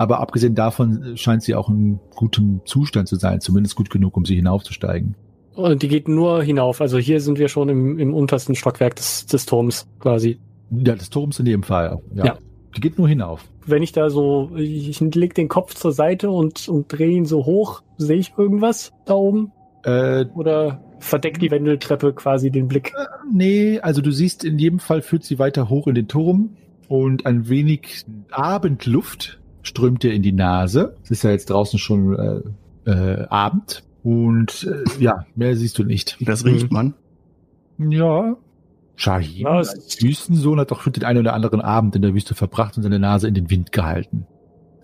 [0.00, 4.24] Aber abgesehen davon scheint sie auch in gutem Zustand zu sein, zumindest gut genug, um
[4.24, 5.14] sie hinaufzusteigen.
[5.54, 6.80] Und die geht nur hinauf.
[6.80, 10.40] Also hier sind wir schon im, im untersten Stockwerk des, des Turms quasi.
[10.70, 11.98] Ja, des Turms in dem Fall.
[12.14, 12.24] Ja.
[12.24, 12.38] Ja.
[12.74, 13.44] Die geht nur hinauf.
[13.66, 17.44] Wenn ich da so, ich leg den Kopf zur Seite und, und drehe ihn so
[17.44, 19.52] hoch, sehe ich irgendwas da oben?
[19.84, 22.94] Äh, Oder verdeckt die Wendeltreppe quasi den Blick?
[23.30, 26.56] nee, also du siehst, in jedem Fall führt sie weiter hoch in den Turm
[26.88, 30.96] und ein wenig Abendluft strömt dir in die Nase.
[31.04, 32.18] Es ist ja jetzt draußen schon
[32.86, 33.82] äh, äh, Abend.
[34.02, 36.16] Und äh, ja, mehr siehst du nicht.
[36.20, 36.94] Das riecht man.
[37.78, 38.36] Ja.
[38.96, 42.76] Es- als Wüstensohn, hat doch schon den einen oder anderen Abend in der Wüste verbracht
[42.76, 44.26] und seine Nase in den Wind gehalten.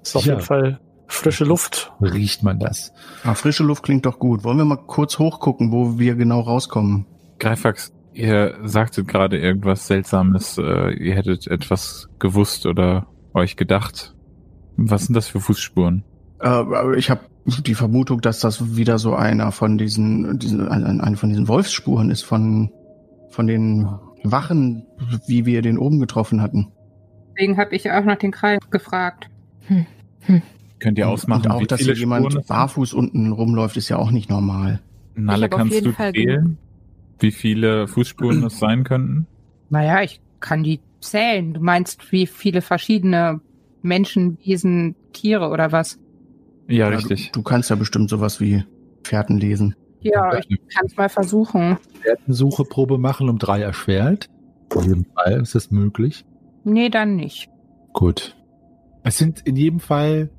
[0.02, 0.34] Ist auf Ja.
[0.34, 1.92] jeden Fall frische Luft.
[2.00, 2.92] Riecht man das?
[3.24, 4.42] Ah, frische Luft klingt doch gut.
[4.44, 7.04] Wollen wir mal kurz hochgucken, wo wir genau rauskommen?
[7.38, 10.56] Greifax, Ihr sagtet gerade irgendwas Seltsames.
[10.56, 14.14] Äh, ihr hättet etwas gewusst oder euch gedacht.
[14.76, 16.02] Was sind das für Fußspuren?
[16.40, 21.16] Äh, ich habe die Vermutung, dass das wieder so einer von diesen, diesen ein- eine
[21.16, 22.70] von diesen Wolfsspuren ist, von,
[23.30, 23.88] von den
[24.24, 24.84] Wachen,
[25.26, 26.68] wie wir den oben getroffen hatten.
[27.34, 29.28] Deswegen habe ich auch nach den Krallen gefragt.
[30.78, 33.96] Könnt ihr ausmachen, Und auch, wie dass viele hier jemand barfuß unten rumläuft, ist ja
[33.96, 34.80] auch nicht normal.
[35.14, 36.58] Nalle, kannst du zählen,
[37.18, 39.26] wie viele Fußspuren es sein könnten?
[39.70, 41.54] Naja, ich kann die zählen.
[41.54, 43.40] Du meinst, wie viele verschiedene
[43.86, 45.98] Menschen, Wesen, Tiere oder was?
[46.68, 47.32] Ja, Ja, richtig.
[47.32, 48.64] Du, du kannst ja bestimmt sowas wie
[49.04, 49.74] Fährten lesen.
[50.00, 51.78] Ja, ich kann es mal versuchen.
[52.26, 54.28] Sucheprobe machen um drei erschwert.
[54.74, 56.24] In jedem Fall ist das möglich.
[56.64, 57.48] Nee, dann nicht.
[57.92, 58.36] Gut.
[59.02, 60.30] Es sind in jedem Fall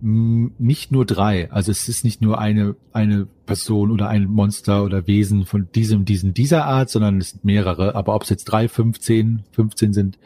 [0.00, 1.50] mh, nicht nur drei.
[1.50, 6.04] Also es ist nicht nur eine, eine Person oder ein Monster oder Wesen von diesem,
[6.04, 7.94] diesen, dieser Art, sondern es sind mehrere.
[7.94, 10.18] Aber ob es jetzt drei, fünf, zehn, 15 sind,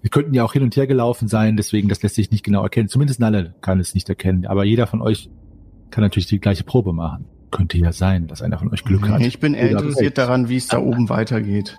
[0.00, 2.62] wir könnten ja auch hin und her gelaufen sein, deswegen das lässt sich nicht genau
[2.62, 2.88] erkennen.
[2.88, 4.46] Zumindest Nalle kann es nicht erkennen.
[4.46, 5.28] Aber jeder von euch
[5.90, 7.24] kann natürlich die gleiche Probe machen.
[7.50, 9.20] Könnte ja sein, dass einer von euch Glück hat.
[9.22, 11.78] Ich bin eher interessiert daran, wie es da oben weitergeht.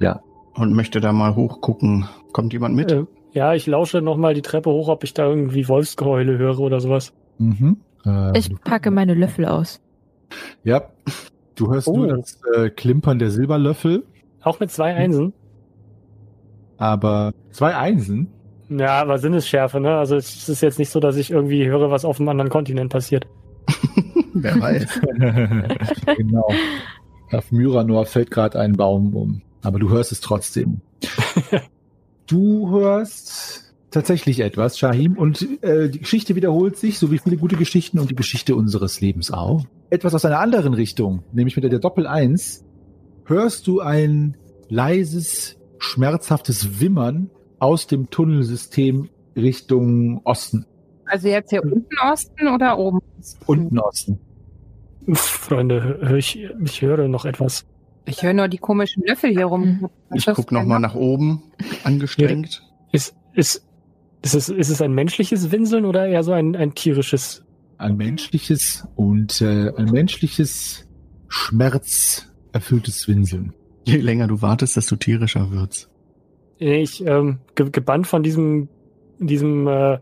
[0.00, 0.20] Ja.
[0.54, 2.06] Und möchte da mal hochgucken.
[2.32, 2.90] Kommt jemand mit?
[2.90, 6.80] Äh, ja, ich lausche nochmal die Treppe hoch, ob ich da irgendwie Wolfsgeheule höre oder
[6.80, 7.12] sowas.
[7.38, 7.76] Mhm.
[8.04, 9.80] Ähm, Ich packe meine Löffel aus.
[10.64, 10.82] Ja,
[11.54, 11.96] du hörst Oh.
[11.96, 14.04] nur das äh, Klimpern der Silberlöffel,
[14.42, 15.32] Auch mit zwei Einsen.
[16.82, 18.26] Aber zwei Einsen.
[18.68, 19.96] Ja, aber Sinnesschärfe, ne?
[19.96, 22.90] Also es ist jetzt nicht so, dass ich irgendwie höre, was auf einem anderen Kontinent
[22.90, 23.24] passiert.
[24.34, 25.00] Wer weiß.
[26.16, 26.48] genau.
[27.30, 30.80] Auf Myranor fällt gerade ein Baum um, aber du hörst es trotzdem.
[32.26, 37.56] du hörst tatsächlich etwas, Shahim, und äh, die Geschichte wiederholt sich, so wie viele gute
[37.56, 39.66] Geschichten und die Geschichte unseres Lebens auch.
[39.90, 42.64] Etwas aus einer anderen Richtung, nämlich mit der Doppel 1,
[43.26, 44.36] hörst du ein
[44.68, 50.66] leises, schmerzhaftes Wimmern aus dem Tunnelsystem Richtung Osten,
[51.06, 53.00] Also jetzt hier unten Osten oder oben?
[53.46, 54.18] unten Osten.
[55.14, 57.64] Freunde, hör ich, ich höre noch etwas.
[58.04, 59.88] Ich höre nur die komischen Löffel hier rum.
[60.08, 61.42] Was Ich ist guck denn noch mal nach oben,
[61.84, 62.62] angestrengt.
[62.92, 63.64] Ist, ist,
[64.22, 67.44] ist, es, ist es ein menschliches Winseln oder eher so ein, ein tierisches?
[67.78, 70.86] ein menschliches und äh, ein menschliches
[71.28, 73.54] schmerzerfülltes Winseln.
[73.84, 75.88] Je länger du wartest, desto tierischer wird's.
[76.58, 78.68] Ich, ähm, ge gebannt von diesem,
[79.18, 79.98] diesem äh,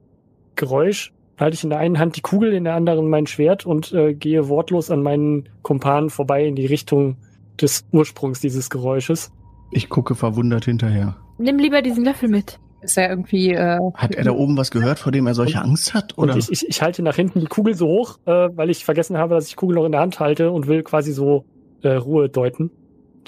[0.57, 3.93] Geräusch, halte ich in der einen Hand die Kugel, in der anderen mein Schwert und
[3.93, 7.17] äh, gehe wortlos an meinen Kumpanen vorbei in die Richtung
[7.61, 9.33] des Ursprungs dieses Geräusches.
[9.71, 11.17] Ich gucke verwundert hinterher.
[11.39, 12.61] Nimm lieber diesen Löffel mit.
[12.83, 15.93] Ist er irgendwie, äh, Hat er da oben was gehört, vor dem er solche Angst
[15.95, 16.17] hat?
[16.17, 16.39] Und Oder?
[16.39, 19.35] ich, ich, ich halte nach hinten die Kugel so hoch, äh, weil ich vergessen habe,
[19.35, 21.45] dass ich die Kugel noch in der Hand halte und will quasi so
[21.83, 22.71] äh, Ruhe deuten.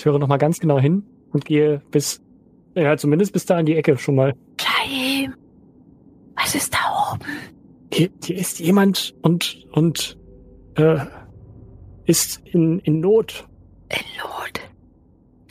[0.03, 2.21] Ich höre nochmal ganz genau hin und gehe bis,
[2.75, 4.35] ja, zumindest bis da an die Ecke schon mal.
[4.59, 5.33] Jaim,
[6.35, 7.21] was ist da oben?
[7.93, 10.19] Hier, hier ist jemand und, und
[10.75, 10.97] äh,
[12.05, 13.47] ist in, in Not.
[13.91, 14.61] In Not.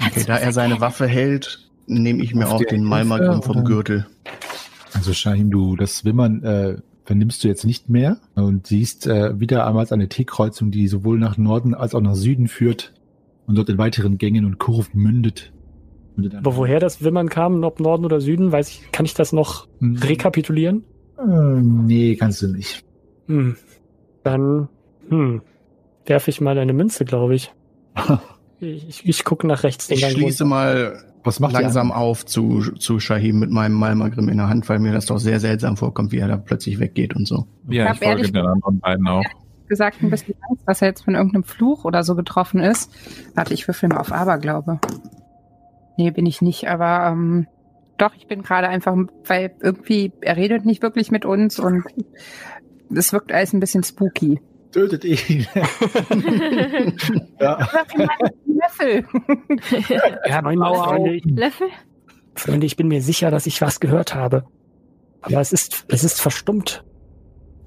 [0.06, 3.64] okay, da er seine Waffe hält, nehme ich mir Auf auch den Malmagrim vom?
[3.64, 4.06] Gürtel.
[4.92, 9.66] Also Shahim, du das Wimmern äh, vernimmst du jetzt nicht mehr und siehst äh, wieder
[9.66, 12.92] einmal eine T-Kreuzung, die sowohl nach Norden als auch nach Süden führt
[13.48, 15.52] und dort in weiteren Gängen und Kurven mündet.
[16.38, 19.68] Aber woher das Wimmern kam, ob Norden oder Süden, weiß ich, kann ich das noch
[19.80, 20.84] Hm, rekapitulieren?
[21.18, 22.84] äh, nee, kannst du nicht.
[23.28, 23.56] Hm.
[24.24, 24.68] Dann,
[25.10, 25.42] hm,
[26.06, 27.52] werfe ich mal eine Münze, glaube ich.
[28.64, 29.88] Ich, ich gucke nach rechts.
[29.88, 34.38] den Ich schließe mal Was macht langsam auf zu, zu Shahim mit meinem Malmagrim in
[34.38, 37.28] der Hand, weil mir das doch sehr seltsam vorkommt, wie er da plötzlich weggeht und
[37.28, 37.48] so.
[37.68, 39.24] Ja, hab ich folge ehrlich- den anderen beiden auch.
[39.72, 42.92] Gesagt, ein bisschen Angst, dass er jetzt von irgendeinem Fluch oder so getroffen ist.
[43.36, 44.80] Warte, ich würfel mal auf Aberglaube.
[45.98, 47.48] Nee, bin ich nicht, aber ähm,
[47.98, 51.86] doch, ich bin gerade einfach, weil irgendwie, er redet nicht wirklich mit uns und
[52.94, 54.42] es wirkt alles ein bisschen spooky.
[54.74, 55.48] Tötet ihn.
[57.40, 57.70] ja.
[58.46, 59.06] Löffel!
[60.28, 60.42] Ja.
[60.42, 61.68] Freunde, ich, Löffel?
[62.36, 64.44] Freunde, ich bin mir sicher, dass ich was gehört habe.
[65.22, 66.84] Aber es ist, es ist verstummt.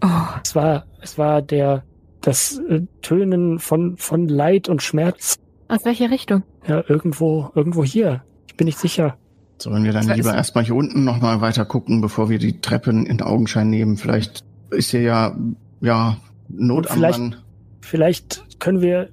[0.02, 0.08] Oh,
[0.42, 1.84] Es war, es war der,
[2.24, 5.38] das äh, Tönen von, von Leid und Schmerz.
[5.68, 6.42] aus welcher Richtung?
[6.66, 8.22] Ja, irgendwo, irgendwo hier.
[8.46, 9.16] Ich bin nicht sicher.
[9.58, 13.06] Sollen wir dann Das lieber erstmal hier unten nochmal weiter gucken, bevor wir die Treppen
[13.06, 13.96] in Augenschein nehmen?
[13.96, 15.36] Vielleicht ist hier ja,
[15.80, 16.16] ja,
[16.48, 17.36] Not am Vielleicht- Mann.
[17.80, 19.10] Vielleicht können wir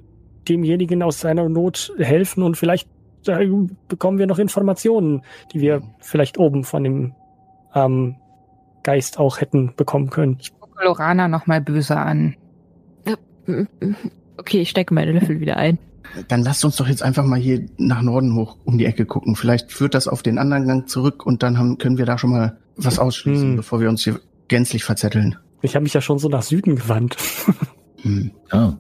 [0.48, 2.88] demjenigen aus seiner Not helfen und vielleicht
[3.28, 3.46] äh,
[3.88, 5.22] bekommen wir noch Informationen,
[5.54, 7.14] die wir vielleicht oben von dem
[7.76, 8.16] ähm,
[8.84, 10.38] Geist auch hätten bekommen können.
[10.40, 12.36] Ich gucke Lorana nochmal böse an.
[14.38, 15.78] Okay, ich stecke meine Löffel wieder ein.
[16.28, 19.36] Dann lasst uns doch jetzt einfach mal hier nach Norden hoch um die Ecke gucken.
[19.36, 22.32] Vielleicht führt das auf den anderen Gang zurück und dann haben, können wir da schon
[22.32, 23.56] mal was ausschließen, Hm.
[23.56, 25.38] bevor wir uns hier gänzlich verzetteln.
[25.62, 27.18] Ich habe mich ja schon so nach Süden gewandt.
[28.02, 28.32] Hm.
[28.52, 28.80] Ja.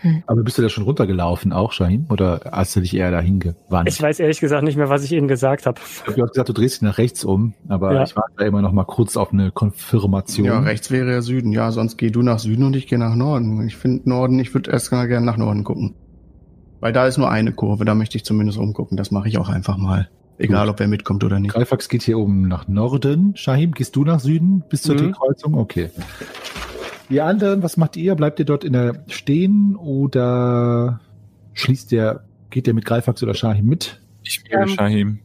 [0.00, 0.22] Hm.
[0.26, 2.06] Aber bist du da schon runtergelaufen auch, Shahim?
[2.10, 3.88] Oder hast du dich eher dahin gewandt?
[3.88, 5.80] Ich weiß ehrlich gesagt nicht mehr, was ich eben gesagt habe.
[6.06, 8.02] Du hast gesagt, du drehst dich nach rechts um, aber Ja.
[8.02, 10.46] ich warte da immer noch mal kurz auf eine Konfirmation.
[10.46, 11.52] Ja, rechts wäre ja Süden.
[11.52, 13.66] Ja, sonst geh du nach Süden und ich gehe nach Norden.
[13.66, 15.94] Ich finde Norden, ich würde erst mal gerne nach Norden gucken.
[16.80, 18.96] Weil da ist nur eine Kurve, da möchte ich zumindest umgucken.
[18.98, 20.08] Das mache ich auch einfach mal.
[20.38, 20.74] Egal, Gut.
[20.74, 21.54] ob er mitkommt oder nicht.
[21.54, 23.32] Greifax geht hier oben nach Norden.
[23.36, 24.98] Shahim, gehst du nach Süden bis zur Mhm.
[25.12, 25.54] T-Kreuzung?
[25.54, 25.88] Okay.
[27.08, 28.14] Ihr anderen, was macht ihr?
[28.14, 31.00] Bleibt ihr dort in der stehen oder
[31.54, 34.00] schließt der, geht der mit Greifax oder Shahim mit?
[34.24, 35.18] Ich will Ähm, Shahim.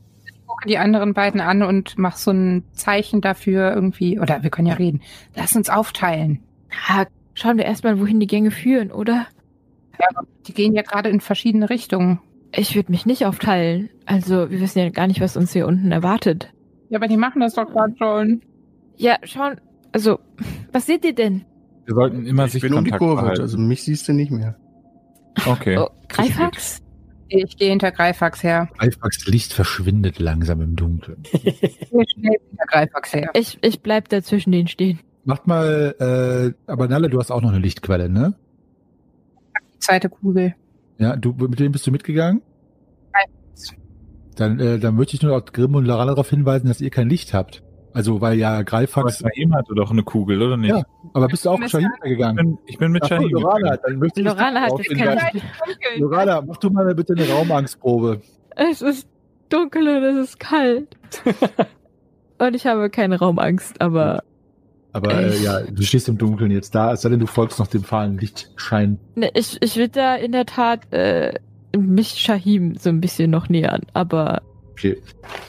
[0.45, 4.67] gucke die anderen beiden an und mach so ein Zeichen dafür irgendwie, oder wir können
[4.67, 5.01] ja reden.
[5.35, 6.39] Lass uns aufteilen.
[6.87, 9.25] Ah, schauen wir erstmal, wohin die Gänge führen, oder?
[10.47, 12.19] Die gehen ja gerade in verschiedene Richtungen.
[12.55, 13.89] Ich würde mich nicht aufteilen.
[14.05, 16.51] Also, wir wissen ja gar nicht, was uns hier unten erwartet.
[16.89, 18.41] Ja, aber die machen das doch gerade schon.
[18.97, 19.61] Ja, schauen.
[19.93, 20.19] Also,
[20.71, 21.45] was seht ihr denn?
[21.85, 23.41] Wir sollten immer Ich sich bin um die Kurve, behalten.
[23.41, 24.55] also mich siehst du nicht mehr.
[25.45, 25.77] Okay.
[25.77, 26.81] Oh, Greifax?
[27.29, 28.67] Ich gehe hinter Greifax her.
[28.77, 31.23] Greifax Licht verschwindet langsam im Dunkeln.
[31.33, 33.29] Ich gehe schnell hinter Greifax her.
[33.33, 34.99] Ich, ich bleib da zwischen denen stehen.
[35.23, 35.95] Macht mal,
[36.67, 38.33] äh, aber Nalle, du hast auch noch eine Lichtquelle, ne?
[39.73, 40.55] Die zweite Kugel.
[40.97, 42.41] Ja, du, mit wem bist du mitgegangen?
[44.35, 47.09] Dann, äh, dann möchte ich nur auch Grimm und Lorana darauf hinweisen, dass ihr kein
[47.09, 47.63] Licht habt.
[47.93, 50.69] Also, weil ja Aber Greifax, Shahim hatte doch eine Kugel, oder nicht?
[50.71, 50.83] Ja.
[51.13, 52.35] Aber bist du auch Mit Shahim Ich gegangen?
[52.35, 53.29] bin, ich bin mit Shahim.
[53.29, 55.17] Lorana, dann möchte ich Lorana hat keine.
[55.97, 58.21] Lorana, mach du mal bitte eine Raumangstprobe.
[58.55, 59.07] Es ist
[59.49, 60.95] dunkel und es ist kalt.
[62.39, 64.23] und ich habe keine Raumangst, aber
[64.93, 67.67] Aber äh, ja, du stehst im Dunkeln jetzt da, es sei denn, du folgst noch
[67.67, 68.99] dem fahlen Lichtschein.
[69.15, 71.33] ne, ich, ich würde da in der Tat äh,
[71.77, 75.01] mich Shahim so ein bisschen noch nähern, aber Okay.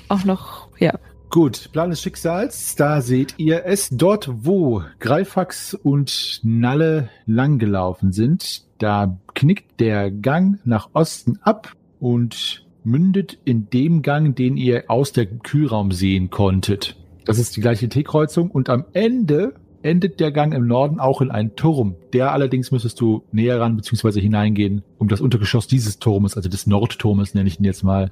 [0.09, 0.93] auch noch, ja.
[1.33, 3.89] Gut, Plan des Schicksals, da seht ihr es.
[3.89, 12.67] Dort, wo Greifax und Nalle langgelaufen sind, da knickt der Gang nach Osten ab und
[12.85, 16.97] mündet in dem Gang, den ihr aus der Kühlraum sehen konntet.
[17.25, 21.31] Das ist die gleiche T-Kreuzung und am Ende endet der Gang im Norden auch in
[21.31, 21.97] einen Turm.
[22.13, 24.21] Der allerdings müsstest du näher ran bzw.
[24.21, 28.11] hineingehen, um das Untergeschoss dieses Turmes, also des Nordturmes nenne ich ihn jetzt mal,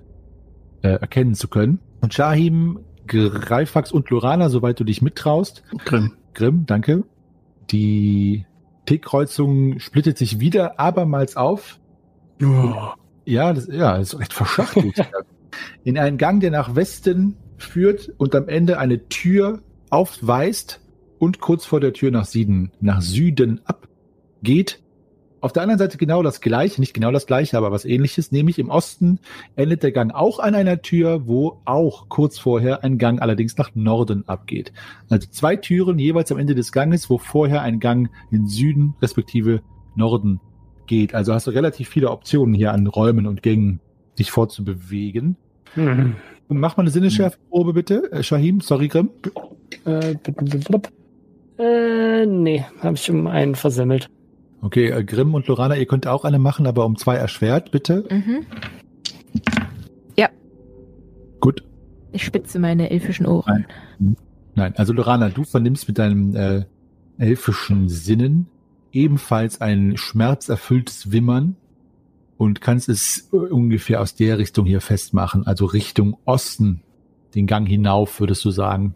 [0.80, 1.80] äh, erkennen zu können.
[2.00, 2.78] Und Shahim,
[3.10, 5.62] Greifax und Lorana, soweit du dich mittraust.
[5.84, 6.12] Grimm.
[6.34, 7.04] Grimm, danke.
[7.70, 8.46] Die
[8.86, 11.78] T-Kreuzung splittet sich wieder abermals auf.
[13.24, 14.96] Ja, das, ja, das ist recht verschachtelt.
[15.84, 20.80] in einen Gang, der nach Westen führt und am Ende eine Tür aufweist
[21.18, 24.82] und kurz vor der Tür nach Süden, nach Süden abgeht.
[25.40, 28.58] Auf der anderen Seite genau das gleiche, nicht genau das gleiche, aber was ähnliches, nämlich
[28.58, 29.20] im Osten
[29.56, 33.74] endet der Gang auch an einer Tür, wo auch kurz vorher ein Gang allerdings nach
[33.74, 34.72] Norden abgeht.
[35.08, 39.62] Also zwei Türen jeweils am Ende des Ganges, wo vorher ein Gang in Süden respektive
[39.96, 40.40] Norden
[40.86, 41.14] geht.
[41.14, 43.80] Also hast du relativ viele Optionen hier an Räumen und Gängen,
[44.18, 45.36] dich fortzubewegen.
[45.74, 46.16] Hm.
[46.48, 48.12] Und mach mal eine Sinneschärfeprobe bitte.
[48.12, 49.10] Äh, Shahim, sorry Grimm.
[49.86, 50.16] Äh,
[51.58, 54.10] äh, nee, habe ich um einen versemmelt.
[54.62, 58.06] Okay, äh, Grimm und Lorana, ihr könnt auch eine machen, aber um zwei erschwert, bitte.
[58.10, 58.46] Mhm.
[61.40, 61.64] Gut.
[62.12, 63.66] Ich spitze meine elfischen Ohren.
[64.54, 66.64] Nein, also Lorana, du vernimmst mit deinem äh,
[67.18, 68.46] elfischen Sinnen
[68.92, 71.56] ebenfalls ein schmerzerfülltes Wimmern
[72.36, 76.82] und kannst es äh, ungefähr aus der Richtung hier festmachen, also Richtung Osten,
[77.34, 78.94] den Gang hinauf, würdest du sagen.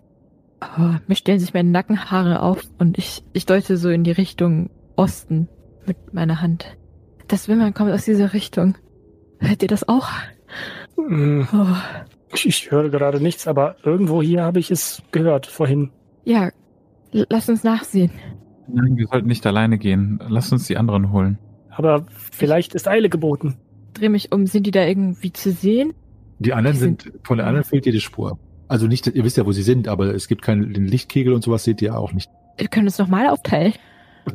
[0.76, 4.70] Oh, mir stellen sich meine Nackenhaare auf und ich, ich deute so in die Richtung
[4.96, 5.48] Osten
[5.86, 6.76] mit meiner Hand.
[7.28, 8.76] Das Wimmern kommt aus dieser Richtung.
[9.38, 10.08] Hört ihr das auch?
[10.96, 11.48] Hm.
[11.52, 11.66] Oh,
[12.34, 15.90] Ich, ich höre gerade nichts, aber irgendwo hier habe ich es gehört vorhin.
[16.24, 16.50] ja,
[17.12, 18.10] lass uns nachsehen.
[18.66, 20.18] Nein, wir sollten nicht alleine gehen.
[20.28, 21.38] Lass uns die anderen holen.
[21.70, 23.56] Aber vielleicht ist Eile geboten.
[23.94, 25.92] Dreh mich um, sind die da irgendwie zu sehen?
[26.38, 28.38] Die anderen Die sind- sind, von den anderen fehlt jede Spur.
[28.68, 31.44] Also nicht, ihr wisst ja, wo sie sind, aber es gibt keinen den Lichtkegel und
[31.44, 32.30] sowas seht ihr auch nicht.
[32.56, 33.74] Wir können uns nochmal aufteilen.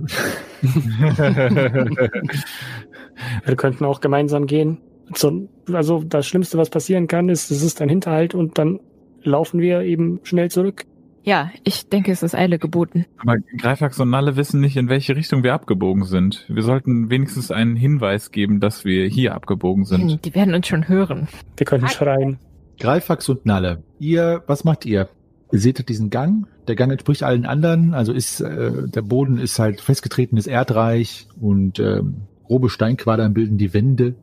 [3.46, 4.78] Wir könnten auch gemeinsam gehen.
[5.16, 8.80] So, also das Schlimmste, was passieren kann, ist, es ist ein Hinterhalt und dann
[9.24, 10.86] laufen wir eben schnell zurück.
[11.24, 13.06] Ja, ich denke, es ist Eile geboten.
[13.18, 16.46] Aber Greifax und Nalle wissen nicht, in welche Richtung wir abgebogen sind.
[16.48, 20.12] Wir sollten wenigstens einen Hinweis geben, dass wir hier abgebogen sind.
[20.12, 21.28] Hm, Die werden uns schon hören.
[21.58, 22.40] Wir könnten schreien.
[22.80, 25.10] Greifax und Nalle, ihr, was macht ihr?
[25.52, 26.48] Ihr seht diesen Gang.
[26.68, 27.94] Der Gang entspricht allen anderen.
[27.94, 33.74] Also ist äh, der Boden ist halt festgetretenes Erdreich und ähm, grobe Steinquadern bilden die
[33.74, 34.16] Wände,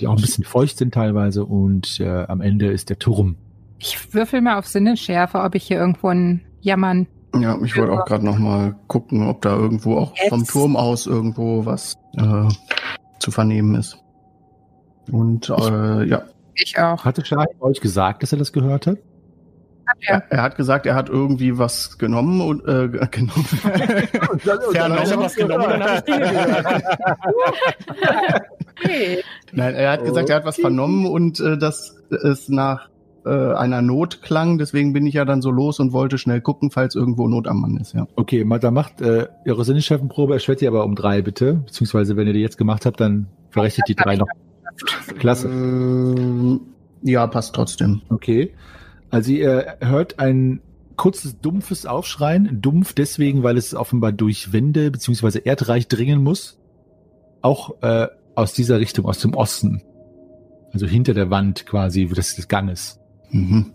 [0.00, 1.44] die auch ein bisschen feucht sind teilweise.
[1.44, 3.36] Und äh, am Ende ist der Turm.
[3.78, 7.06] Ich würfel mal auf Sinnesschärfe, ob ich hier irgendwo ein Jammern.
[7.38, 10.28] Ja, ich wollte auch gerade noch mal gucken, ob da irgendwo auch Jetzt.
[10.28, 12.48] vom Turm aus irgendwo was äh,
[13.18, 13.98] zu vernehmen ist.
[15.10, 16.22] Und äh, ja,
[16.54, 17.04] Ich auch.
[17.04, 18.98] Hatte Shahim euch gesagt, dass er das gehört hat?
[20.06, 23.46] Er, er hat gesagt, er hat irgendwie was genommen und äh, ge- genommen.
[24.42, 26.14] Ich habe was genommen, dann habe ich.
[28.84, 29.18] Okay.
[29.52, 32.88] Nein, er hat gesagt, er hat was vernommen und äh, dass es nach
[33.24, 34.58] äh, einer Not klang.
[34.58, 37.60] Deswegen bin ich ja dann so los und wollte schnell gucken, falls irgendwo Not am
[37.60, 37.92] Mann ist.
[37.94, 38.06] Ja.
[38.16, 41.54] Okay, dann macht äh, eure Sinneschärfenprobe, erschwert ihr aber um drei, bitte.
[41.66, 44.26] Beziehungsweise, wenn ihr die jetzt gemacht habt, dann verrechnet die drei noch.
[45.18, 45.48] Klasse.
[45.48, 46.60] Ähm,
[47.02, 48.00] ja, passt trotzdem.
[48.08, 48.52] Okay.
[49.12, 50.62] Also ihr hört ein
[50.96, 52.62] kurzes, dumpfes Aufschreien.
[52.62, 56.58] Dumpf deswegen, weil es offenbar durch Wände beziehungsweise Erdreich dringen muss.
[57.42, 59.82] Auch äh, aus dieser Richtung, aus dem Osten.
[60.72, 63.00] Also hinter der Wand quasi des, des Ganges.
[63.30, 63.74] Mhm.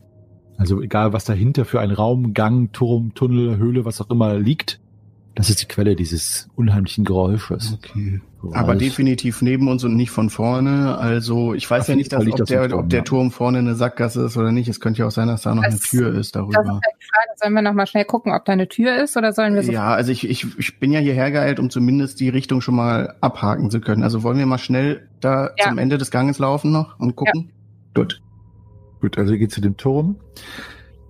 [0.58, 4.80] Also egal, was dahinter für ein Raum, Gang, Turm, Tunnel, Höhle, was auch immer liegt.
[5.38, 7.78] Das ist die Quelle dieses unheimlichen Geräusches.
[7.78, 8.21] Okay.
[8.54, 10.97] Aber definitiv neben uns und nicht von vorne.
[10.97, 13.04] Also ich weiß Auf ja nicht, dass, ob, das der, Turm, ob der ja.
[13.04, 14.67] Turm vorne eine Sackgasse ist oder nicht.
[14.67, 16.58] Es könnte ja auch sein, dass da noch eine Das- Tür ist Das ist darüber.
[16.58, 17.28] halt die Frage.
[17.39, 19.71] Sollen wir noch mal schnell gucken, ob da eine Tür ist oder sollen wir so
[19.71, 23.15] Ja, also ich, ich, ich bin ja hierher geeilt, um zumindest die Richtung schon mal
[23.21, 24.02] abhaken zu können.
[24.02, 25.67] Also wollen wir mal schnell da Ja.
[25.69, 27.52] zum Ende des Ganges laufen noch und gucken?
[27.93, 28.21] Gut.
[29.02, 30.15] Gut, also ihr geht zu dem Turm.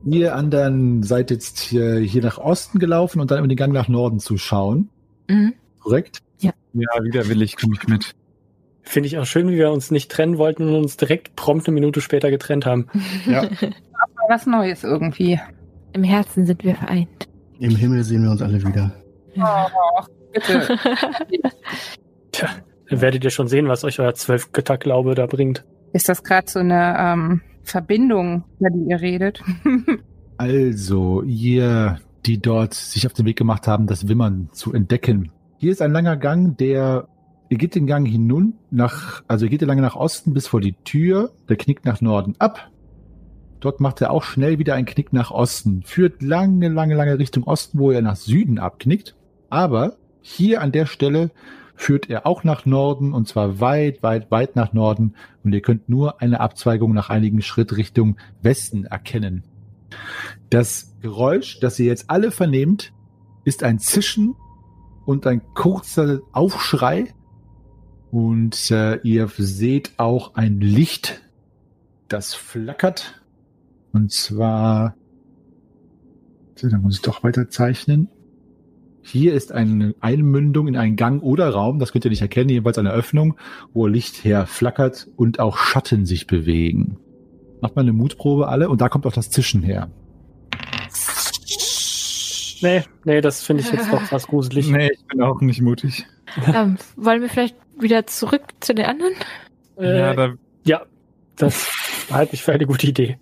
[0.10, 3.90] Ihr anderen seid jetzt hier, hier nach Osten gelaufen und dann über den Gang nach
[3.90, 4.90] Norden zu schauen.
[5.28, 5.54] Mhm.
[5.80, 6.20] Korrekt?
[6.40, 6.54] Ja,
[7.02, 8.16] widerwillig komme ich mit.
[8.84, 11.74] Finde ich auch schön, wie wir uns nicht trennen wollten und uns direkt prompt eine
[11.74, 12.88] Minute später getrennt haben.
[13.26, 13.42] Ja.
[13.42, 15.40] mal was Neues irgendwie?
[15.94, 17.28] Im Herzen sind wir vereint.
[17.60, 18.94] Im Himmel sehen wir uns alle wieder.
[19.36, 20.78] Oh, bitte.
[22.32, 22.50] Tja,
[22.90, 25.66] dann werdet ihr schon sehen, was euch euer Zwölf-Götter-Glaube da bringt.
[25.92, 29.42] Ist das gerade so eine ähm, Verbindung, über die ihr redet?
[30.38, 35.32] Also, ihr, die dort sich auf den Weg gemacht haben, das Wimmern zu entdecken.
[35.58, 37.08] Hier ist ein langer Gang, der,
[37.50, 40.76] ihr geht den Gang hinun, nach, also ihr geht lange nach Osten bis vor die
[40.84, 42.70] Tür, der knickt nach Norden ab.
[43.60, 47.44] Dort macht er auch schnell wieder einen Knick nach Osten, führt lange, lange, lange Richtung
[47.44, 49.16] Osten, wo er nach Süden abknickt.
[49.50, 51.32] Aber hier an der Stelle
[51.74, 55.90] führt er auch nach Norden und zwar weit, weit, weit nach Norden und ihr könnt
[55.90, 59.44] nur eine Abzweigung nach einigen Schritt Richtung Westen erkennen.
[60.50, 62.94] Das Geräusch, das ihr jetzt alle vernehmt,
[63.44, 64.36] ist ein Zischen
[65.06, 67.14] und ein kurzer Aufschrei.
[68.12, 71.22] Und äh, ihr seht auch ein Licht,
[72.08, 73.22] das flackert.
[73.92, 74.96] Und zwar,
[76.62, 78.10] da muss ich doch weiter zeichnen.
[79.02, 82.78] Hier ist eine Einmündung in einen Gang oder Raum, das könnt ihr nicht erkennen, jedenfalls
[82.78, 83.38] eine Öffnung,
[83.74, 86.98] wo Licht herflackert und auch Schatten sich bewegen.
[87.62, 89.90] Macht mal eine Mutprobe alle und da kommt auch das Zischen her.
[92.62, 94.70] Nee, nee, das finde ich jetzt doch fast gruselig.
[94.70, 96.06] Nee, ich bin auch nicht mutig.
[96.46, 99.14] ähm, wollen wir vielleicht wieder zurück zu den anderen?
[99.78, 100.82] Äh, ja, da ja,
[101.36, 101.72] das
[102.12, 103.20] halte ich für eine gute Idee.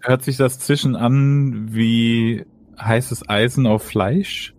[0.00, 2.44] hört sich das Zwischen an wie
[2.78, 4.54] heißes Eisen auf Fleisch.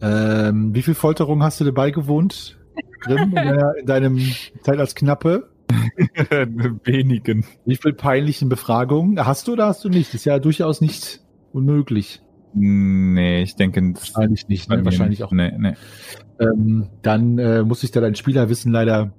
[0.00, 2.56] Ähm, wie viel Folterung hast du dabei gewohnt,
[3.00, 5.50] Grimm, in, deiner, in deinem Zeit als Knappe?
[6.84, 7.44] Wenigen.
[7.64, 10.14] Wie viel peinlichen Befragungen hast du oder hast du nicht?
[10.14, 11.20] Ist ja durchaus nicht
[11.52, 12.22] unmöglich.
[12.54, 14.84] Nee, ich denke Wahrscheinlich nicht, ne?
[14.84, 15.32] wahrscheinlich auch.
[15.32, 15.74] Nee, nee.
[16.40, 19.12] Ähm, dann äh, muss ich da dein Spielerwissen leider,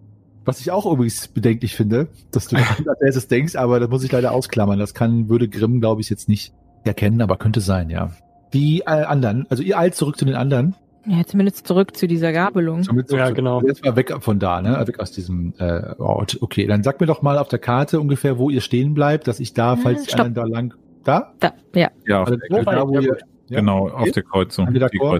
[0.46, 4.04] was ich auch übrigens bedenklich finde, dass du das als erstes denkst, aber das muss
[4.04, 4.80] ich leider ausklammern.
[4.80, 8.12] Das kann, würde Grimm, glaube ich, jetzt nicht erkennen, aber könnte sein, ja.
[8.54, 10.76] Die äh, anderen, also ihr eilt zurück zu den anderen.
[11.06, 12.84] Ja, zumindest zurück zu dieser Gabelung.
[12.84, 13.62] Somit Ja, genau.
[13.62, 14.84] Jetzt mal weg von da, ne?
[14.88, 16.38] Weg aus diesem äh, Ort.
[16.42, 19.40] Okay, dann sag mir doch mal auf der Karte ungefähr, wo ihr stehen bleibt, dass
[19.40, 20.74] ich da, Äh, falls anderen da lang.
[21.04, 21.34] Da?
[21.40, 21.90] Da, ja.
[22.06, 23.94] Ja, auf Also, der, wo, da, wo ja, ihr, ja, genau, okay.
[23.96, 24.66] auf der Kreuzung.
[24.68, 25.20] Kreuzung.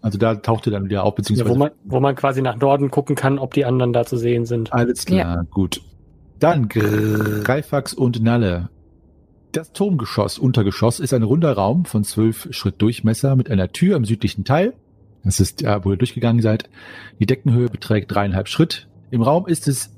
[0.00, 1.50] Also da taucht ihr dann wieder auf, Ja, beziehungsweise.
[1.50, 4.46] wo, man, wo man quasi nach Norden gucken kann, ob die anderen da zu sehen
[4.46, 4.72] sind.
[4.72, 5.82] Alles klar, gut.
[6.38, 8.68] Dann Greifax und Nalle.
[9.52, 14.04] Das Turmgeschoss, Untergeschoss, ist ein runder Raum von zwölf Schritt Durchmesser mit einer Tür im
[14.04, 14.74] südlichen Teil.
[15.26, 16.70] Das ist, ja, wo ihr durchgegangen seid.
[17.18, 18.88] Die Deckenhöhe beträgt dreieinhalb Schritt.
[19.10, 19.92] Im Raum ist es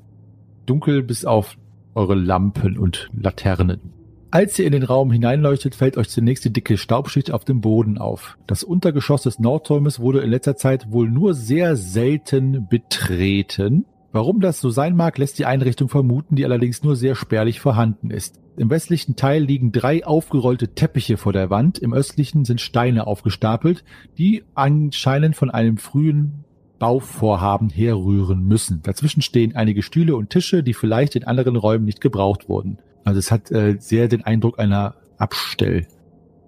[0.64, 1.56] dunkel bis auf
[1.94, 3.92] eure Lampen und Laternen.
[4.30, 7.98] Als ihr in den Raum hineinleuchtet, fällt euch zunächst die dicke Staubschicht auf dem Boden
[7.98, 8.38] auf.
[8.46, 13.84] Das Untergeschoss des Nordturmes wurde in letzter Zeit wohl nur sehr selten betreten.
[14.10, 18.10] Warum das so sein mag, lässt die Einrichtung vermuten, die allerdings nur sehr spärlich vorhanden
[18.10, 18.40] ist.
[18.56, 23.84] Im westlichen Teil liegen drei aufgerollte Teppiche vor der Wand, im östlichen sind Steine aufgestapelt,
[24.16, 26.44] die anscheinend von einem frühen
[26.78, 28.82] Bauvorhaben herrühren müssen.
[28.82, 32.78] Dazwischen stehen einige Stühle und Tische, die vielleicht in anderen Räumen nicht gebraucht wurden.
[33.04, 35.86] Also es hat äh, sehr den Eindruck einer Abstell,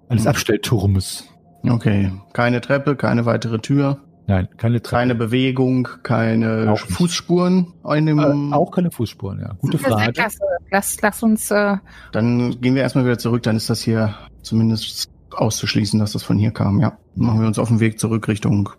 [0.09, 0.29] eines Hm.
[0.29, 1.27] Abstellturmes.
[1.63, 3.99] Okay, keine Treppe, keine weitere Tür,
[4.31, 4.95] Nein, keine Treppe.
[4.95, 6.79] keine Bewegung, keine Auch.
[6.79, 8.19] Fußspuren in dem.
[8.19, 9.55] äh, auch keine Fußspuren, ja.
[9.59, 10.13] Gute Frage.
[10.13, 10.39] klasse.
[10.71, 11.75] Lass, lass uns, äh,
[12.13, 16.37] Dann gehen wir erstmal wieder zurück, dann ist das hier zumindest auszuschließen, dass das von
[16.37, 16.97] hier kam, ja.
[17.15, 18.69] Dann machen wir uns auf den Weg zurück Richtung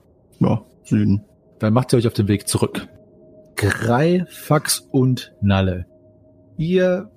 [0.41, 1.23] ja, Süden.
[1.59, 2.89] Dann macht ihr euch auf den Weg zurück.
[3.57, 5.85] Greifax und Nalle.
[6.57, 7.11] Ihr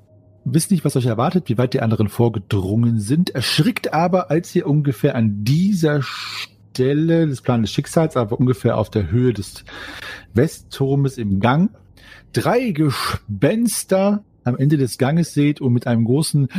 [0.44, 4.68] wisst nicht, was euch erwartet, wie weit die anderen vorgedrungen sind, erschrickt aber, als ihr
[4.68, 9.63] ungefähr an dieser Stelle des Plans des Schicksals, aber ungefähr auf der Höhe des
[10.34, 11.71] Westturmes im Gang,
[12.34, 16.49] drei Gespenster am Ende des Ganges seht und mit einem großen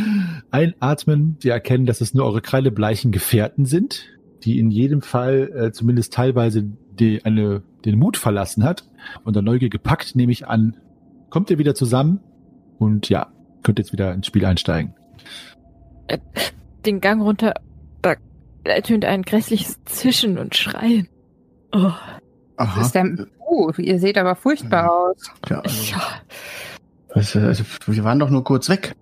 [0.50, 4.06] Einatmen, die erkennen, dass es nur eure kreidebleichen Gefährten sind,
[4.42, 6.64] die in jedem Fall äh, zumindest teilweise
[6.98, 8.88] die, eine, den Mut verlassen hat
[9.24, 10.76] und der Neugier gepackt, nehme ich an,
[11.30, 12.20] kommt ihr wieder zusammen
[12.78, 14.94] und ja, könnt jetzt wieder ins Spiel einsteigen.
[16.84, 17.54] Den Gang runter,
[18.02, 18.14] da
[18.68, 21.08] ertönt ein grässliches Zischen und Schreien.
[21.72, 21.92] Oh,
[22.56, 22.80] Aha.
[22.80, 25.30] ist der, uh, ihr seht aber furchtbar aus.
[25.48, 26.02] Ja, also, ja.
[27.10, 28.94] also, also, wir waren doch nur kurz weg.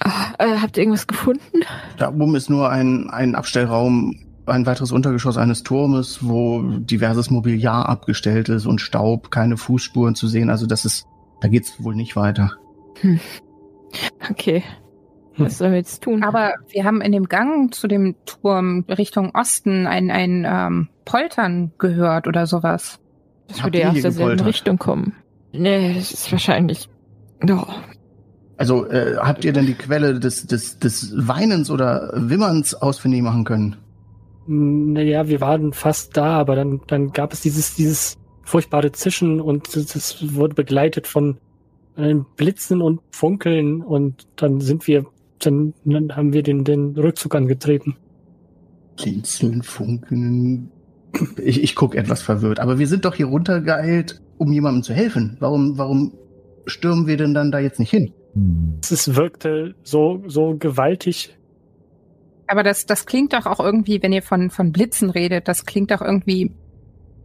[0.00, 1.60] Ah, äh, habt ihr irgendwas gefunden?
[1.96, 7.88] Da oben ist nur ein, ein Abstellraum, ein weiteres Untergeschoss eines Turmes, wo diverses Mobiliar
[7.88, 10.50] abgestellt ist und Staub, keine Fußspuren zu sehen.
[10.50, 11.06] Also das ist,
[11.40, 12.52] da geht's wohl nicht weiter.
[14.30, 14.62] Okay.
[15.34, 15.46] Hm.
[15.46, 16.22] Was sollen wir jetzt tun?
[16.22, 21.72] Aber wir haben in dem Gang zu dem Turm Richtung Osten ein, ein ähm, Poltern
[21.78, 23.00] gehört oder sowas.
[23.48, 24.46] das habt würde ja aus derselben gepoltert?
[24.46, 25.14] Richtung kommen.
[25.52, 26.88] Nee, das ist wahrscheinlich.
[27.48, 27.64] Oh.
[28.56, 33.44] Also äh, habt ihr denn die Quelle des, des, des Weinens oder Wimmerns ausfindig machen
[33.44, 33.76] können?
[34.46, 39.74] Naja, wir waren fast da, aber dann, dann gab es dieses, dieses furchtbare Zischen und
[39.74, 41.38] das, das wurde begleitet von
[41.96, 45.06] einem Blitzen und Funkeln und dann sind wir,
[45.46, 47.96] dann, dann haben wir den, den Rückzug angetreten.
[48.96, 50.70] Blinzeln, funkeln.
[51.42, 52.60] Ich, ich guck etwas verwirrt.
[52.60, 55.36] Aber wir sind doch hier runtergeeilt, um jemandem zu helfen.
[55.40, 56.12] Warum, warum
[56.66, 58.12] stürmen wir denn dann da jetzt nicht hin?
[58.34, 58.78] Hm.
[58.82, 61.36] Es wirkte so, so gewaltig.
[62.46, 65.90] Aber das, das klingt doch auch irgendwie, wenn ihr von, von Blitzen redet, das klingt
[65.90, 66.52] doch irgendwie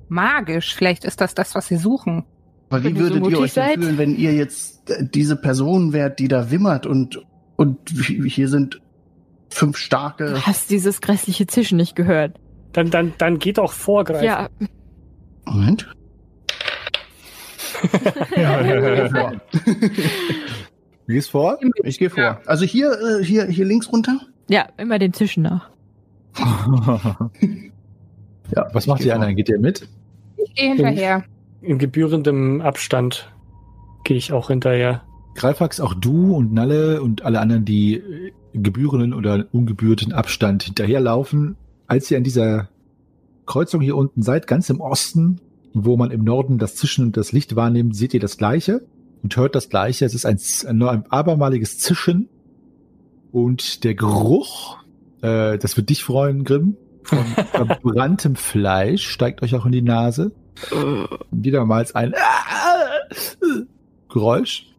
[0.09, 0.75] magisch.
[0.75, 2.23] Vielleicht ist das das, was sie suchen.
[2.69, 6.19] Aber wie ihr so würdet ihr euch denn fühlen, wenn ihr jetzt diese Person wärt,
[6.19, 7.21] die da wimmert und,
[7.57, 8.81] und hier sind
[9.49, 10.31] fünf starke.
[10.31, 12.39] Du hast dieses grässliche Zischen nicht gehört.
[12.71, 14.25] Dann, dann, dann geht auch vorgreifen.
[14.25, 14.49] Ja,
[15.45, 15.89] Moment.
[18.35, 19.33] Ja, vor.
[21.07, 21.59] Du gehst vor?
[21.83, 22.41] Ich gehe vor.
[22.47, 24.19] Also hier, äh, hier, hier links runter.
[24.49, 25.69] ja, immer dem Zischen nach.
[28.55, 29.35] ja, was macht die anderen?
[29.35, 29.87] Geht ihr mit?
[30.37, 31.23] Ich gehe hinterher.
[31.61, 33.31] In gebührendem Abstand
[34.03, 35.03] gehe ich auch hinterher.
[35.37, 41.55] Greifax, auch du und Nalle und alle anderen, die äh, gebührenden oder ungebührten Abstand hinterherlaufen,
[41.85, 42.69] als ihr an dieser
[43.45, 45.39] Kreuzung hier unten seid, ganz im Osten,
[45.73, 48.81] wo man im Norden das Zischen und das Licht wahrnimmt, seht ihr das Gleiche
[49.21, 50.05] und hört das Gleiche.
[50.05, 52.27] Es ist ein, ein abermaliges Zischen.
[53.31, 54.77] Und der Geruch,
[55.21, 57.19] äh, das wird dich freuen, Grimm, von
[57.51, 60.31] verbranntem Fleisch steigt euch auch in die Nase.
[60.71, 62.15] Und wiedermals ein
[64.09, 64.73] Geräusch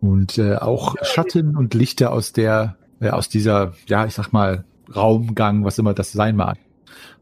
[0.00, 4.64] und äh, auch Schatten und Lichter aus der äh, aus dieser ja ich sag mal
[4.94, 6.58] Raumgang was immer das sein mag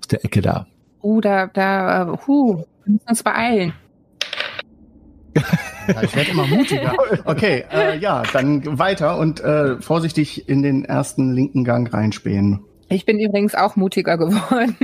[0.00, 0.66] aus der Ecke da
[1.02, 3.72] Uh, da, da, äh, huh, wir müssen uns beeilen.
[5.86, 6.94] Ja, ich werde immer mutiger.
[7.26, 12.60] Okay, äh, ja, dann weiter und äh, vorsichtig in den ersten linken Gang reinspähen.
[12.88, 14.74] Ich bin übrigens auch mutiger geworden.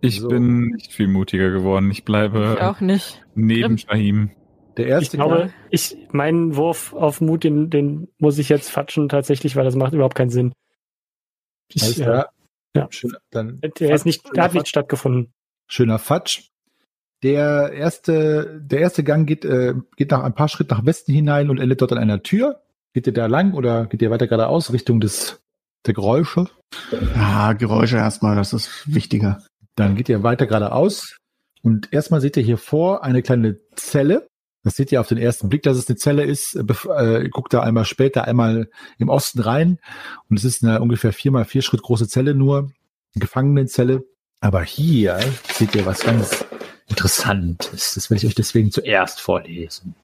[0.00, 0.28] Ich So.
[0.28, 1.90] bin nicht viel mutiger geworden.
[1.90, 3.22] Ich bleibe Ich auch nicht.
[3.34, 4.30] neben Shahim.
[4.76, 9.08] Der Ich erste glaube, ich, meinen Wurf auf Mut, den, den muss ich jetzt fatschen
[9.08, 10.52] tatsächlich, weil das macht überhaupt keinen Sinn.
[11.80, 12.30] Alles Ich, äh, klar.
[12.76, 12.86] ja.
[12.90, 14.68] Schön, dann der ist nicht, der hat nicht Fatsch.
[14.70, 15.32] stattgefunden.
[15.68, 16.48] schöner Fatsch
[17.22, 21.50] der erste der erste Gang geht äh, geht nach ein paar Schritt nach Westen hinein
[21.50, 22.62] und endet dort an einer Tür
[22.92, 25.40] geht ihr da lang oder geht ihr weiter geradeaus Richtung des
[25.86, 26.48] der Geräusche
[27.14, 29.42] Ja, Geräusche erstmal, das ist wichtiger.
[29.76, 31.16] Dann geht ihr weiter geradeaus
[31.62, 34.26] und erstmal seht ihr hier vor eine kleine Zelle.
[34.66, 36.56] Das seht ihr auf den ersten Blick, dass es eine Zelle ist.
[36.58, 39.78] Bef- Äh, guckt da einmal später einmal im Osten rein
[40.28, 42.72] und es ist eine ungefähr vier mal vier Schritt große Zelle nur, eine
[43.20, 44.02] Gefangenenzelle.
[44.40, 45.20] Aber hier
[45.52, 46.44] seht ihr was ganz
[46.88, 47.94] Interessantes.
[47.94, 49.94] Das werde ich euch deswegen zuerst vorlesen.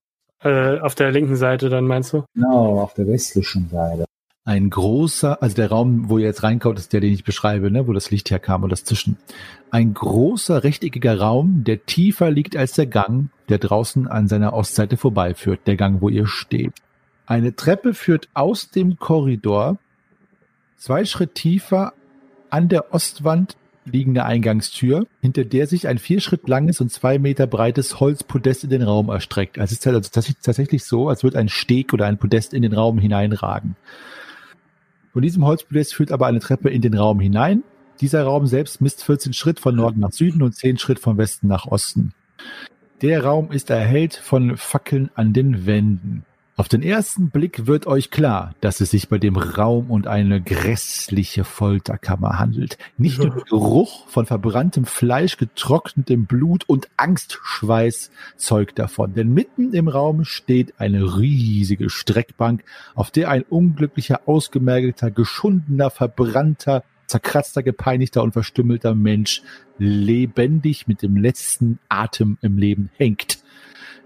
[0.44, 2.24] Äh, auf der linken Seite dann meinst du?
[2.34, 4.04] Genau, auf der westlichen Seite.
[4.44, 7.86] Ein großer, also der Raum, wo ihr jetzt reinkommt, ist der, den ich beschreibe, ne,
[7.86, 9.16] wo das Licht herkam und das Zischen.
[9.70, 14.96] Ein großer rechteckiger Raum, der tiefer liegt als der Gang, der draußen an seiner Ostseite
[14.96, 16.74] vorbeiführt, der Gang, wo ihr steht.
[17.26, 19.78] Eine Treppe führt aus dem Korridor
[20.76, 21.92] zwei Schritt tiefer
[22.50, 27.46] an der Ostwand liegende Eingangstür, hinter der sich ein vier Schritt langes und zwei Meter
[27.46, 29.58] breites Holzpodest in den Raum erstreckt.
[29.58, 32.74] Also es ist halt tatsächlich so, als würde ein Steg oder ein Podest in den
[32.74, 33.76] Raum hineinragen.
[35.12, 37.62] Von diesem Holzpodest führt aber eine Treppe in den Raum hinein.
[38.00, 41.48] Dieser Raum selbst misst 14 Schritt von Norden nach Süden und 10 Schritt von Westen
[41.48, 42.14] nach Osten.
[43.02, 46.24] Der Raum ist erhellt von Fackeln an den Wänden.
[46.62, 50.40] Auf den ersten Blick wird euch klar, dass es sich bei dem Raum um eine
[50.40, 52.78] grässliche Folterkammer handelt.
[52.96, 59.12] Nicht nur der Geruch von verbranntem Fleisch, getrocknetem Blut und Angstschweiß zeugt davon.
[59.12, 62.62] Denn mitten im Raum steht eine riesige Streckbank,
[62.94, 69.42] auf der ein unglücklicher, ausgemergelter, geschundener, verbrannter, zerkratzter, gepeinigter und verstümmelter Mensch
[69.78, 73.42] lebendig mit dem letzten Atem im Leben hängt.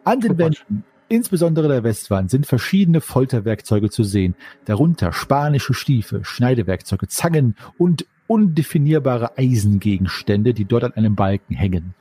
[0.05, 4.35] An den Wänden Insbesondere der Westwand sind verschiedene Folterwerkzeuge zu sehen,
[4.65, 11.95] darunter spanische Stiefel, Schneidewerkzeuge, Zangen und undefinierbare Eisengegenstände, die dort an einem Balken hängen.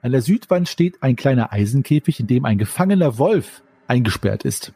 [0.00, 4.72] An der Südwand steht ein kleiner Eisenkäfig, in dem ein gefangener Wolf eingesperrt ist.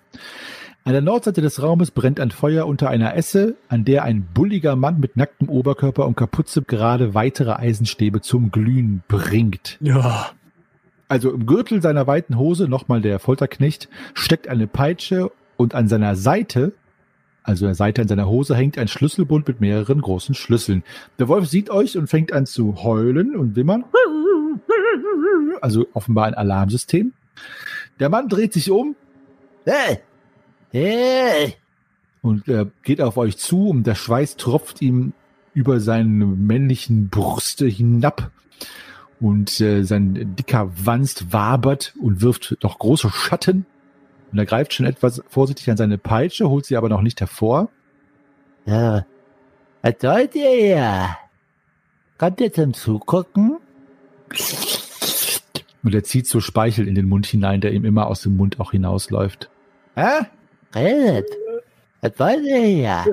[0.82, 4.76] An der Nordseite des Raumes brennt ein Feuer unter einer Esse, an der ein bulliger
[4.76, 9.78] Mann mit nacktem Oberkörper und Kapuze gerade weitere Eisenstäbe zum Glühen bringt.
[9.80, 10.30] Ja.
[11.08, 16.16] Also im Gürtel seiner weiten Hose, nochmal der Folterknecht, steckt eine Peitsche und an seiner
[16.16, 16.72] Seite,
[17.44, 20.82] also an der Seite an seiner Hose, hängt ein Schlüsselbund mit mehreren großen Schlüsseln.
[21.18, 23.84] Der Wolf sieht euch und fängt an zu heulen und wimmern.
[25.60, 27.12] Also offenbar ein Alarmsystem.
[28.00, 28.96] Der Mann dreht sich um.
[29.64, 30.00] Hey!
[30.72, 31.54] Hey!
[32.20, 35.12] Und äh, geht auf euch zu und der Schweiß tropft ihm
[35.54, 38.30] über seine männlichen Brüste hinab
[39.20, 43.66] und äh, sein dicker Wanst wabert und wirft noch große Schatten.
[44.32, 47.68] Und er greift schon etwas vorsichtig an seine Peitsche, holt sie aber noch nicht hervor.
[48.66, 49.06] Ja,
[49.82, 51.16] was sollt ihr hier?
[52.18, 53.58] Kommt ihr zum Zugucken?
[55.84, 58.58] Und er zieht so Speichel in den Mund hinein, der ihm immer aus dem Mund
[58.58, 59.48] auch hinausläuft.
[59.94, 60.26] Hä?
[60.74, 61.30] Redet.
[62.00, 63.04] Was wollt ihr hier?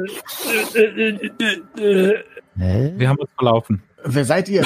[2.57, 2.93] Hä?
[2.97, 3.83] Wir haben uns verlaufen.
[4.03, 4.65] Wer seid ihr?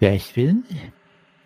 [0.00, 0.64] Wer ich bin?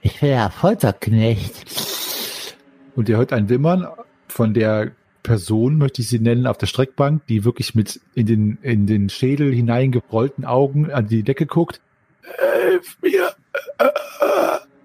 [0.00, 2.54] Ich bin der Folterknecht.
[2.94, 3.88] Und ihr hört ein Wimmern
[4.28, 4.92] von der
[5.24, 9.08] Person, möchte ich sie nennen, auf der Streckbank, die wirklich mit in den, in den
[9.08, 11.80] Schädel hineingerollten Augen an die Decke guckt.
[12.22, 13.34] Hilf mir!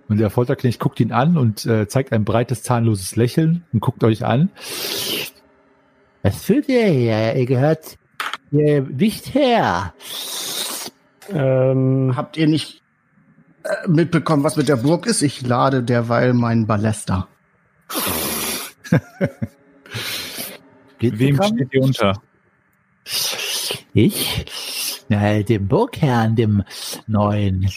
[0.08, 4.04] Und der Folterknecht guckt ihn an und äh, zeigt ein breites, zahnloses Lächeln und guckt
[4.04, 4.50] euch an.
[6.24, 7.36] Was fühlt ihr hier?
[7.36, 8.00] Ihr gehört
[8.50, 9.94] hier nicht her.
[11.32, 12.82] Ähm, Habt ihr nicht
[13.88, 15.22] mitbekommen, was mit der Burg ist?
[15.22, 17.28] Ich lade derweil meinen Ballester.
[21.00, 22.22] Wem steht ihr unter?
[23.94, 24.46] Ich?
[25.10, 26.64] Na, dem Burgherrn, dem
[27.08, 27.70] neuen.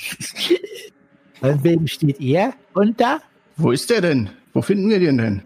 [1.40, 3.20] Und wem steht ihr unter?
[3.57, 4.30] Wo ist der denn?
[4.53, 5.43] Wo finden wir den denn?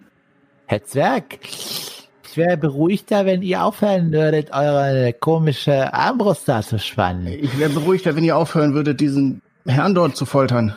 [0.67, 1.39] Herr Zwerg.
[1.43, 7.29] Ich wäre beruhigter, wenn ihr aufhören würdet, eure komische Armbrust da zu spannen.
[7.29, 10.77] Ich wäre beruhigter, wenn ihr aufhören würdet, diesen Herrn dort zu foltern.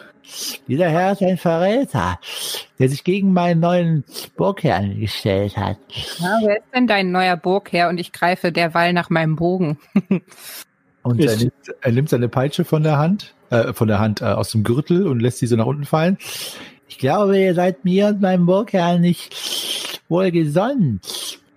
[0.68, 2.20] Dieser Herr ist ein Verräter,
[2.78, 4.04] der sich gegen meinen neuen
[4.36, 5.78] Burgherrn gestellt hat.
[6.20, 7.90] Ja, wer ist denn dein neuer Burgherr?
[7.90, 9.80] Und ich greife derweil nach meinem Bogen.
[11.02, 14.26] Und er nimmt, er nimmt seine Peitsche von der Hand, äh, von der Hand äh,
[14.26, 16.18] aus dem Gürtel und lässt sie so nach unten fallen.
[16.90, 21.00] Ich glaube, ihr seid mir und meinem Burgherrn nicht wohlgesonnen.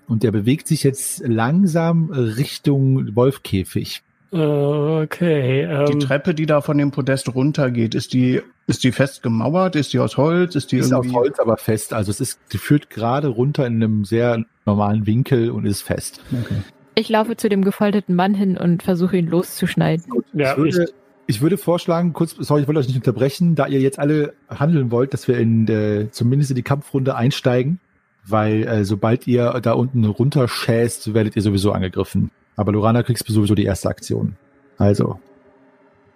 [0.06, 4.02] Und er bewegt sich jetzt langsam Richtung Wolfkäfig.
[4.32, 5.66] Äh, okay.
[5.86, 9.76] Die Ähm, Treppe, die da von dem Podest runtergeht, ist die, ist die fest gemauert?
[9.76, 10.54] Ist die aus Holz?
[10.54, 11.06] Ist die Die ist aus?
[11.12, 11.92] Holz, aber fest.
[11.92, 16.20] Also es ist, die führt gerade runter in einem sehr normalen Winkel und ist fest.
[16.32, 16.62] Okay.
[16.94, 20.04] Ich laufe zu dem gefolterten Mann hin und versuche ihn loszuschneiden.
[20.34, 23.66] ja, ich, würde, ich, ich würde vorschlagen, kurz, sorry, ich wollte euch nicht unterbrechen, da
[23.66, 27.80] ihr jetzt alle handeln wollt, dass wir in äh, zumindest in die Kampfrunde einsteigen,
[28.26, 32.30] weil äh, sobald ihr da unten runterschäst, werdet ihr sowieso angegriffen.
[32.56, 34.36] Aber Lorana kriegst du sowieso die erste Aktion.
[34.78, 35.18] Also,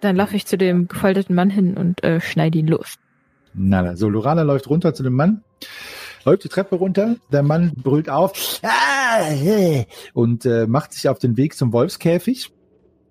[0.01, 2.95] Dann laufe ich zu dem gefolterten Mann hin und äh, schneide ihn los.
[3.53, 5.43] na, na, so Lorana läuft runter zu dem Mann,
[6.25, 8.33] läuft die Treppe runter, der Mann brüllt auf
[8.63, 12.51] ah, hey, und äh, macht sich auf den Weg zum Wolfskäfig.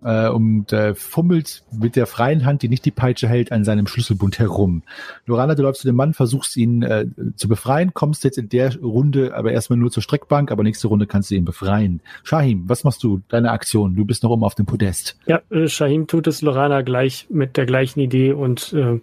[0.03, 3.87] Äh, und äh, fummelt mit der freien Hand, die nicht die Peitsche hält, an seinem
[3.87, 4.83] Schlüsselbund herum.
[5.27, 8.77] Lorana, du läufst zu dem Mann, versuchst ihn äh, zu befreien, kommst jetzt in der
[8.81, 12.01] Runde aber erstmal nur zur Streckbank, aber nächste Runde kannst du ihn befreien.
[12.23, 13.21] Shahim, was machst du?
[13.29, 13.97] Deine Aktion?
[13.97, 15.17] Du bist noch oben auf dem Podest.
[15.27, 19.01] Ja, äh, Shahim tut es Lorana gleich mit der gleichen Idee und äh,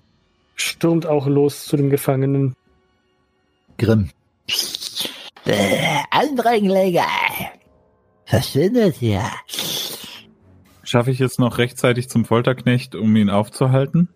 [0.56, 2.56] stürmt auch los zu dem Gefangenen.
[3.78, 4.10] Grimm.
[5.46, 7.04] Äh, Andringlinge!
[8.26, 9.24] Verschwindet hier!
[10.94, 14.10] Schaffe ich jetzt noch rechtzeitig zum Folterknecht, um ihn aufzuhalten?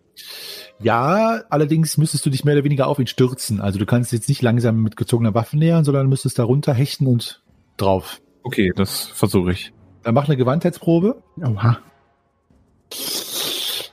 [0.80, 3.60] Ja, allerdings müsstest du dich mehr oder weniger auf ihn stürzen.
[3.60, 7.08] Also du kannst jetzt nicht langsam mit gezogener Waffe nähern, sondern müsstest da runter hechten
[7.08, 7.42] und
[7.78, 8.22] drauf.
[8.44, 9.74] Okay, das versuche ich.
[10.04, 11.20] Dann mach eine Gewandheitsprobe.
[11.38, 11.80] Oha.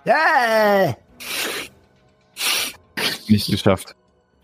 [0.04, 0.94] Ja!
[3.28, 3.96] Nicht geschafft.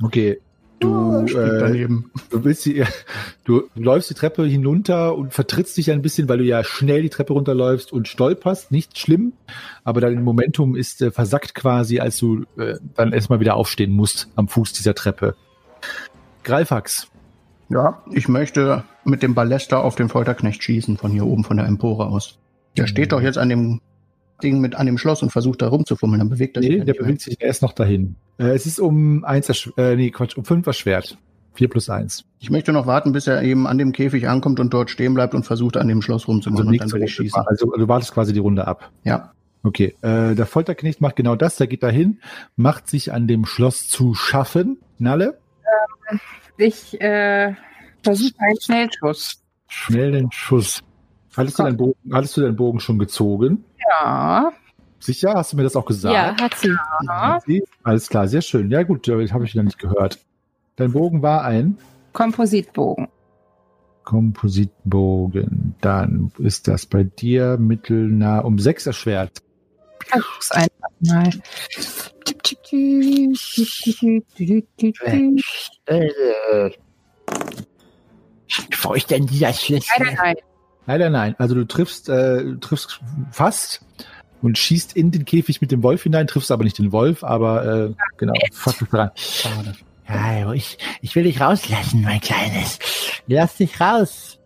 [0.02, 0.40] Okay.
[0.80, 2.10] Du, Steht äh, daneben.
[2.30, 2.82] du willst die,
[3.44, 7.10] du läufst die Treppe hinunter und vertrittst dich ein bisschen, weil du ja schnell die
[7.10, 8.72] Treppe runterläufst und stolperst.
[8.72, 9.34] Nicht schlimm,
[9.84, 14.28] aber dein Momentum ist äh, versackt quasi, als du äh, dann erstmal wieder aufstehen musst
[14.36, 15.36] am Fuß dieser Treppe.
[16.42, 17.08] Greifax.
[17.68, 21.66] Ja, ich möchte mit dem Ballester auf den Folterknecht schießen, von hier oben, von der
[21.66, 22.38] Empore aus.
[22.76, 23.80] Der steht doch jetzt an dem
[24.40, 26.70] Ding mit an dem Schloss und versucht da rumzufummeln, dann bewegt er sich.
[26.70, 27.02] Nee, der mehr.
[27.02, 28.16] bewegt sich erst noch dahin.
[28.38, 31.18] Äh, es ist um eins, äh, nee, Quatsch, um fünf erschwert.
[31.54, 32.24] Vier plus eins.
[32.38, 35.34] Ich möchte noch warten, bis er eben an dem Käfig ankommt und dort stehen bleibt
[35.34, 36.68] und versucht, an dem Schloss rumzumachen.
[36.68, 37.42] und dann will ich schießen.
[37.46, 38.90] Also du wartest quasi die Runde ab.
[39.04, 39.32] Ja.
[39.62, 42.20] Okay, äh, der Folterknecht macht genau das, der geht dahin,
[42.56, 44.78] macht sich an dem Schloss zu schaffen.
[44.98, 45.38] Nalle,
[46.56, 47.54] Ich äh,
[48.02, 49.42] versuche einen Schnellschuss.
[49.66, 50.82] schnell den Schuss.
[51.36, 53.64] Hattest du, deinen Bogen, hattest du deinen Bogen schon gezogen?
[53.88, 54.52] Ja.
[54.98, 55.34] Sicher?
[55.34, 56.14] Hast du mir das auch gesagt?
[56.14, 56.76] Ja, hat sie.
[57.06, 57.38] ja.
[57.82, 58.70] Alles klar, sehr schön.
[58.70, 60.18] Ja gut, das habe ich wieder nicht gehört.
[60.76, 61.78] Dein Bogen war ein
[62.12, 63.08] Kompositbogen.
[64.04, 65.74] Kompositbogen.
[65.80, 69.42] Dann ist das bei dir mittelnah um sechs erschwert.
[70.06, 71.30] Versuch's einfach mal.
[72.24, 72.58] Tipp.
[75.86, 76.70] Äh,
[78.82, 79.92] wo ist denn dieser Schlüssel?
[79.98, 80.36] Nein, nein, nein.
[80.90, 81.36] Leider nein.
[81.38, 83.80] Also du triffst, äh, du triffst fast
[84.42, 87.64] und schießt in den Käfig mit dem Wolf hinein, triffst aber nicht den Wolf, aber
[87.64, 89.12] äh, genau, fast ist dran.
[89.14, 89.76] Schade.
[90.08, 92.80] Ja, ich, ich will dich rauslassen, mein Kleines.
[93.28, 94.40] Lass dich raus.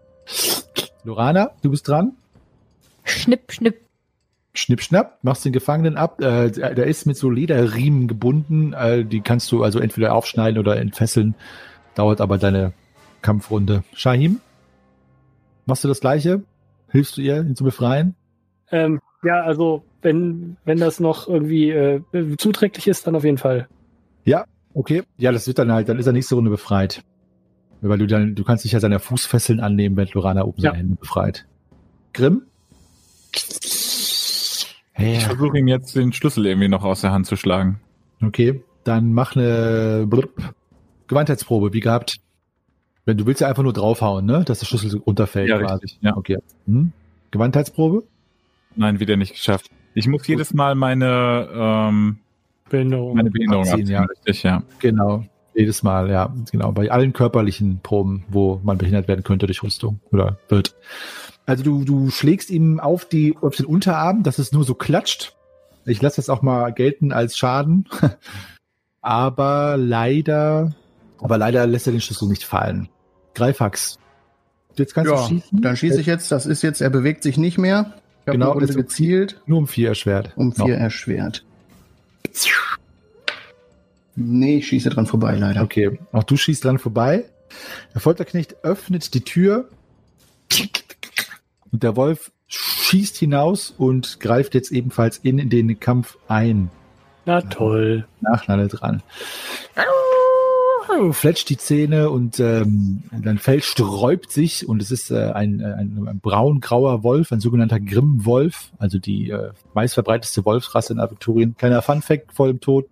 [1.03, 2.13] Lorana, du bist dran.
[3.05, 3.81] Schnipp, schnipp.
[4.53, 6.21] Schnipp, schnapp, machst den Gefangenen ab.
[6.21, 8.75] Äh, der der ist mit so Lederriemen gebunden.
[8.75, 11.37] Äh, die kannst du also entweder aufschneiden oder entfesseln.
[11.95, 12.75] Dauert aber deine
[13.23, 13.83] Kampfrunde.
[13.95, 14.41] Shahim,
[15.67, 16.43] machst du das Gleiche?
[16.91, 18.15] Hilfst du ihr, ihn zu befreien?
[18.71, 22.01] Ähm, ja, also wenn, wenn das noch irgendwie äh,
[22.39, 23.69] zuträglich ist, dann auf jeden Fall.
[24.75, 25.05] Okay.
[25.17, 27.03] Ja, das wird dann halt, dann ist er nächste Runde befreit.
[27.81, 30.71] Weil du dann, du kannst dich ja seiner Fußfesseln annehmen, wenn Lorana oben Ja.
[30.71, 31.47] seine Hände befreit.
[32.13, 32.43] Grimm?
[34.97, 37.81] Ich versuche ihm jetzt den Schlüssel irgendwie noch aus der Hand zu schlagen.
[38.23, 40.31] Okay, dann mach eine blub,
[41.09, 42.17] Gewandheitsprobe, wie gehabt.
[43.05, 44.45] Wenn du willst ja einfach nur draufhauen, ne?
[44.45, 45.49] Dass der Schlüssel runterfällt.
[45.49, 45.85] Ja, quasi.
[45.85, 46.17] richtig, ja.
[46.17, 46.39] Okay.
[46.67, 46.93] Hm?
[47.31, 48.05] Gewandheitsprobe?
[48.77, 49.71] Nein, wieder nicht geschafft.
[49.95, 52.19] Ich muss jedes Mal meine, ähm,
[52.69, 53.17] Behinderung.
[53.17, 54.03] meine Behinderung Abziehen, abziehen, ja.
[54.05, 54.63] richtig, ja.
[54.81, 55.25] Genau.
[55.55, 56.35] Jedes Mal, ja.
[56.51, 56.73] Genau.
[56.73, 60.75] Bei allen körperlichen Proben, wo man behindert werden könnte durch Rüstung oder wird.
[61.47, 65.37] Also du, du schlägst ihm auf die, auf den Unterarm, dass es nur so klatscht.
[65.85, 67.87] Ich lasse das auch mal gelten als Schaden.
[69.03, 70.75] aber leider,
[71.21, 72.89] aber leider lässt er den Schlüssel nicht fallen.
[73.35, 73.99] Greifax.
[74.77, 75.61] Jetzt kannst Ja, du schießen.
[75.63, 76.33] dann schieße ich jetzt.
[76.33, 77.95] Das ist jetzt, er bewegt sich nicht mehr.
[78.23, 80.33] Ich habe Genau, das- gezielt, Nur um vier erschwert.
[80.37, 80.81] um vier Noch.
[80.81, 81.45] erschwert.
[84.17, 85.63] Nee, ich schieße dran vorbei, leider.
[85.63, 87.25] Okay, auch du schießt dran vorbei.
[87.95, 89.69] Der Folterknecht öffnet die Tür
[91.73, 96.71] und der Wolf schießt hinaus und greift jetzt ebenfalls in den Kampf ein.
[97.27, 98.07] Na toll.
[98.21, 99.03] Nach Nalle dran.
[101.13, 105.65] Fletscht die Zähne und ähm, dann Fell sträubt sich und es ist äh, ein, äh,
[105.65, 111.57] ein, ein braun-grauer Wolf, ein sogenannter Grimm-Wolf, also die äh, meistverbreiteste Wolfsrasse in Aventurien.
[111.57, 112.89] Kleiner Funfact vor dem Tod.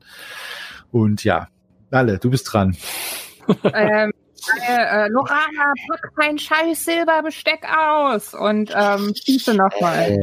[0.90, 1.48] Und ja,
[1.90, 2.76] Nalle, du bist dran.
[3.64, 4.12] ähm,
[4.66, 10.18] äh, Lorana, pack kein scheiß Silberbesteck aus und ähm, schieße nochmal.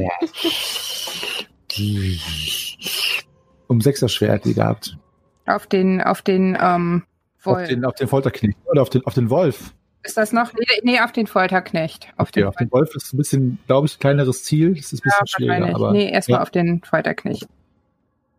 [3.67, 4.97] Um sechser Schwert die gehabt.
[5.45, 7.03] Auf den, auf den, ähm,
[7.43, 9.73] Auf den, auf den Folterknecht oder auf den, auf den Wolf.
[10.03, 10.53] Ist das noch?
[10.53, 12.07] Nee, nee auf den Folterknecht.
[12.17, 14.75] Auf Okay, den auf den Wolf ist ein bisschen, glaube ich, kleineres Ziel.
[14.75, 15.75] Das ist ein bisschen schwieriger, wahrscheinlich.
[15.75, 16.41] aber nee, erstmal ja.
[16.43, 17.43] auf den Folterknecht.
[17.43, 17.49] Hm?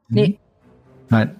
[0.09, 0.38] Nee.
[1.11, 1.36] Nein.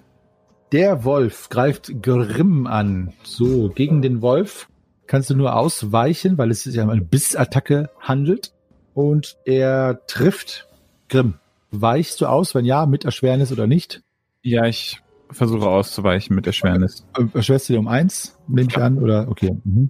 [0.71, 3.13] Der Wolf greift Grimm an.
[3.23, 4.69] So, gegen den Wolf
[5.07, 8.53] kannst du nur ausweichen, weil es sich um eine Bissattacke handelt.
[8.93, 10.67] Und er trifft
[11.09, 11.39] Grimm,
[11.71, 12.55] weichst du aus?
[12.55, 14.03] Wenn ja, mit Erschwernis oder nicht?
[14.43, 15.01] Ja, ich
[15.31, 17.05] versuche auszuweichen mit Erschwernis.
[17.17, 19.27] Äh, Erschwerst du dir um eins, nehme ich an, oder?
[19.29, 19.57] Okay.
[19.63, 19.89] Mhm.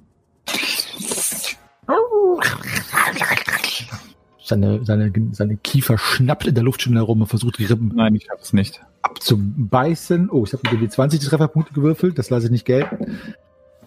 [4.44, 8.16] Seine, seine, seine Kiefer schnappt in der Luft schon herum und versucht, die Rippen Nein,
[8.16, 8.82] ich habe es nicht.
[9.02, 10.30] abzubeißen.
[10.30, 13.18] Oh, ich habe wieder die 20 Trefferpunkte gewürfelt, das lasse ich nicht gelten.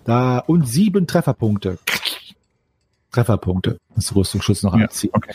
[0.04, 1.78] Da, und sieben Trefferpunkte.
[3.12, 3.76] Trefferpunkte.
[3.94, 5.10] Das Rüstungsschutz noch Ja, anziehen.
[5.12, 5.32] okay.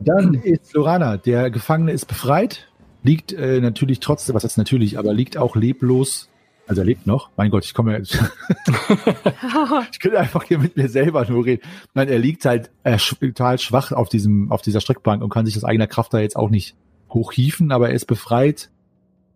[0.00, 2.68] Dann ist Lorana, der Gefangene ist befreit,
[3.02, 6.28] liegt äh, natürlich trotzdem, was heißt natürlich, aber liegt auch leblos.
[6.66, 7.30] Also er lebt noch.
[7.36, 7.98] Mein Gott, ich komme ja.
[9.92, 11.62] ich könnte einfach hier mit mir selber nur reden.
[11.94, 15.56] Nein, er liegt halt äh, total schwach auf diesem, auf dieser Streckbank und kann sich
[15.56, 16.76] aus eigener Kraft da jetzt auch nicht
[17.10, 18.70] hochhieven, aber er ist befreit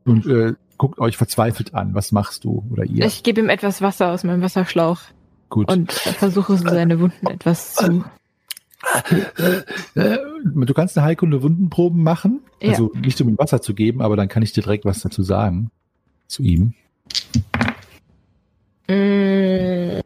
[0.04, 1.94] und äh, guckt euch verzweifelt an.
[1.94, 3.06] Was machst du oder ihr?
[3.06, 5.00] Ich gebe ihm etwas Wasser aus meinem Wasserschlauch
[5.48, 5.70] Gut.
[5.70, 8.04] und versuche so seine Wunden etwas zu.
[9.94, 12.40] Äh, du kannst eine Heilkunde Wundenproben machen.
[12.60, 12.70] Ja.
[12.70, 15.22] Also nicht um ihm Wasser zu geben, aber dann kann ich dir direkt was dazu
[15.22, 15.70] sagen.
[16.26, 16.74] Zu ihm.
[18.88, 20.00] Mm,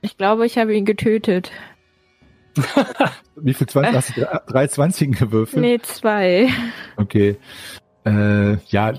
[0.00, 1.50] Ich glaube, ich habe ihn getötet.
[3.36, 3.94] Wie viel 20?
[3.94, 5.60] Hast du drei- 20 gewürfelt?
[5.60, 6.48] Nee, zwei.
[6.96, 7.36] Okay.
[8.06, 8.92] Äh, ja,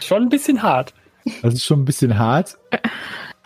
[0.00, 0.94] Schon ein bisschen hart.
[1.42, 2.58] das ist schon ein bisschen hart.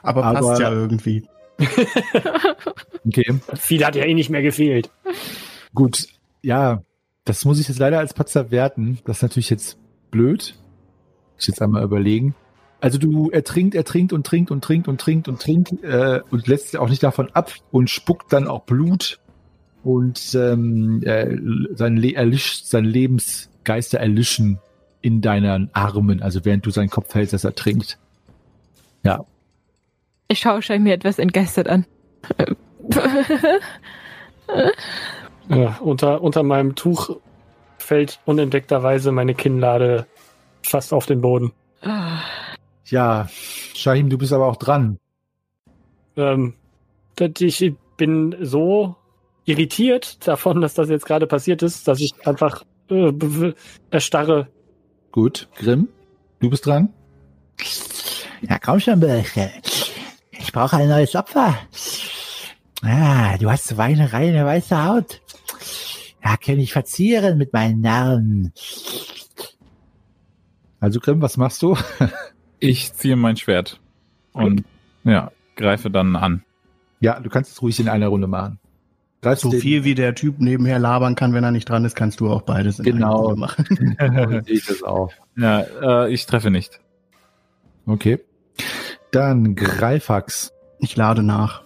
[0.02, 1.26] Aber passt Aber- ja irgendwie.
[3.06, 4.90] Okay, Viel hat ja eh nicht mehr gefehlt.
[5.74, 6.06] gut.
[6.42, 6.82] Ja,
[7.24, 8.98] das muss ich jetzt leider als Patzer werten.
[9.04, 9.78] Das ist natürlich jetzt
[10.10, 10.54] blöd.
[11.34, 12.34] Muss ich jetzt einmal überlegen.
[12.80, 16.20] Also du, er trinkt, er trinkt und trinkt und trinkt und trinkt und trinkt äh,
[16.30, 19.18] und lässt auch nicht davon ab und spuckt dann auch Blut
[19.82, 21.36] und ähm, äh,
[21.74, 24.58] sein, Le erlischt, sein Lebensgeister erlischen
[25.02, 27.98] in deinen Armen, also während du seinen Kopf hältst, dass er trinkt.
[30.30, 31.86] Ich schaue Schein mir etwas entgeistert an.
[35.48, 37.18] Ja, unter, unter meinem Tuch
[37.78, 40.06] fällt unentdeckterweise meine Kinnlade
[40.62, 41.52] fast auf den Boden.
[42.86, 43.28] Ja,
[43.74, 45.00] Shahim, du bist aber auch dran.
[46.16, 46.54] Ähm,
[47.18, 48.94] ich bin so
[49.46, 53.12] irritiert davon, dass das jetzt gerade passiert ist, dass ich einfach äh,
[53.90, 54.46] erstarre.
[55.10, 55.88] Gut, Grimm,
[56.38, 56.94] du bist dran.
[58.42, 59.50] Ja, komm schon, Birche.
[60.50, 61.54] Ich brauche ein neues Opfer.
[62.82, 65.20] Ah, du hast so eine reine weiße Haut.
[66.24, 68.52] Ja, kann ich verzieren mit meinen Narren.
[70.80, 71.76] Also Grimm, was machst du?
[72.58, 73.80] Ich ziehe mein Schwert
[74.32, 74.64] und
[75.04, 76.42] ja, greife dann an.
[76.98, 78.58] Ja, du kannst es ruhig in einer Runde machen.
[79.22, 81.94] Greifst So den- viel wie der Typ nebenher labern kann, wenn er nicht dran ist,
[81.94, 83.06] kannst du auch beides in Genau.
[83.06, 84.42] einer Runde machen.
[84.46, 85.12] sehe ich das auch.
[85.36, 85.60] Ja,
[86.06, 86.80] äh, ich treffe nicht.
[87.86, 88.18] Okay.
[89.10, 90.52] Dann Greifax.
[90.78, 91.62] Ich lade nach.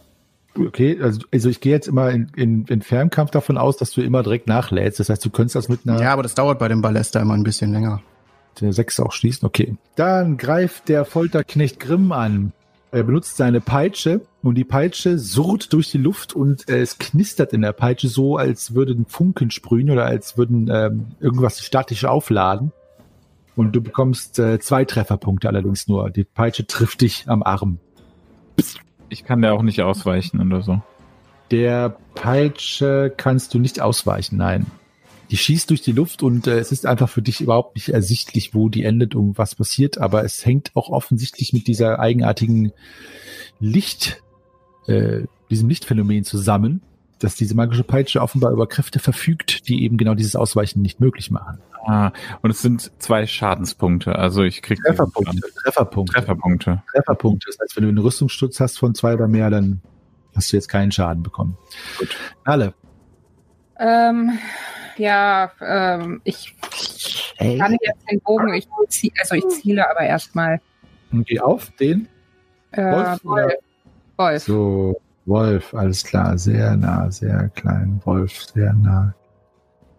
[0.56, 4.02] Okay, also, also ich gehe jetzt immer in, in, in Fernkampf davon aus, dass du
[4.02, 5.00] immer direkt nachlädst.
[5.00, 7.34] Das heißt, du könntest das mit einer Ja, aber das dauert bei dem Ballester immer
[7.34, 8.02] ein bisschen länger.
[8.60, 9.46] der 6 auch schließen.
[9.46, 9.76] Okay.
[9.96, 12.52] Dann greift der Folterknecht Grimm an.
[12.92, 17.52] Er benutzt seine Peitsche und die Peitsche surrt durch die Luft und äh, es knistert
[17.52, 22.70] in der Peitsche so, als würden Funken sprühen oder als würden ähm, irgendwas statisch aufladen.
[23.56, 26.10] Und du bekommst äh, zwei Trefferpunkte allerdings nur.
[26.10, 27.78] Die Peitsche trifft dich am Arm.
[29.08, 30.82] Ich kann der auch nicht ausweichen oder so.
[31.50, 34.66] Der Peitsche kannst du nicht ausweichen, nein.
[35.30, 38.54] Die schießt durch die Luft und äh, es ist einfach für dich überhaupt nicht ersichtlich,
[38.54, 42.72] wo die endet und was passiert, aber es hängt auch offensichtlich mit dieser eigenartigen
[43.60, 44.22] Licht,
[44.86, 46.82] äh, diesem Lichtphänomen zusammen,
[47.24, 51.30] dass diese magische Peitsche offenbar über Kräfte verfügt, die eben genau dieses Ausweichen nicht möglich
[51.30, 51.60] machen.
[51.86, 52.12] Ah,
[52.42, 54.16] und es sind zwei Schadenspunkte.
[54.16, 56.12] Also ich krieg diesen Trefferpunkte, Trefferpunkte.
[56.14, 56.82] Trefferpunkte.
[56.92, 57.46] Trefferpunkte.
[57.46, 59.82] Das heißt, wenn du einen Rüstungsschutz hast von zwei oder mehr, dann
[60.34, 61.56] hast du jetzt keinen Schaden bekommen.
[61.98, 62.16] Gut.
[62.44, 62.74] Alle.
[63.78, 64.38] Ähm,
[64.96, 66.54] ja, ähm, ich
[67.36, 70.60] Hey, kann jetzt den Bogen, ich zieh, also ich ziele aber erstmal.
[71.10, 72.08] Geh auf den.
[72.70, 73.54] Äh, Wolf?
[74.16, 74.42] Wolf.
[74.44, 79.14] So, Wolf, alles klar, sehr nah, sehr klein, Wolf, sehr nah.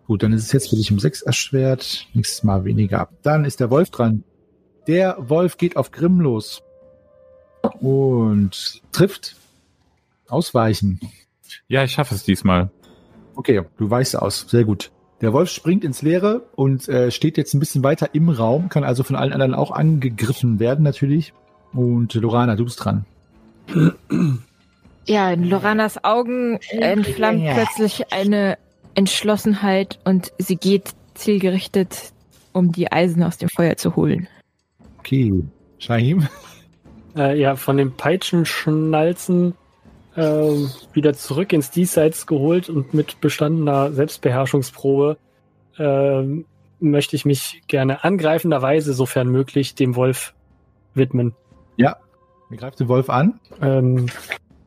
[0.07, 3.13] Gut, dann ist es jetzt für dich um sechs erschwert, nächstes Mal weniger ab.
[3.23, 4.23] Dann ist der Wolf dran.
[4.87, 6.61] Der Wolf geht auf Grimm los
[7.81, 9.35] und trifft.
[10.27, 10.99] Ausweichen.
[11.67, 12.69] Ja, ich schaffe es diesmal.
[13.35, 14.91] Okay, du weichst aus, sehr gut.
[15.21, 18.83] Der Wolf springt ins Leere und äh, steht jetzt ein bisschen weiter im Raum, kann
[18.83, 21.33] also von allen anderen auch angegriffen werden natürlich.
[21.73, 23.05] Und Lorana, du bist dran.
[25.07, 27.53] Ja, in Loranas Augen entflammt Ja.
[27.53, 28.57] plötzlich eine
[28.95, 32.13] Entschlossenheit und sie geht zielgerichtet,
[32.53, 34.27] um die Eisen aus dem Feuer zu holen.
[34.99, 35.31] Okay,
[35.77, 36.27] Shahim.
[37.17, 39.53] Äh, ja, von dem Peitschenschnalzen
[40.17, 45.17] ähm, wieder zurück ins Diesseits geholt und mit bestandener Selbstbeherrschungsprobe
[45.77, 46.45] ähm,
[46.81, 50.33] möchte ich mich gerne angreifenderweise, sofern möglich, dem Wolf
[50.93, 51.33] widmen.
[51.77, 51.95] Ja.
[52.51, 53.39] Ihr greift den Wolf an.
[53.61, 54.07] Ähm,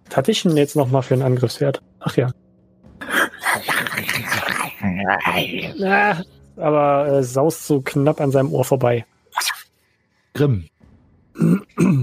[0.08, 1.82] was hatte ich denn jetzt nochmal für einen Angriffswert?
[2.00, 2.30] Ach ja.
[5.84, 6.22] Ah,
[6.56, 9.04] aber äh, saust so knapp an seinem Ohr vorbei.
[10.34, 10.68] Grimm.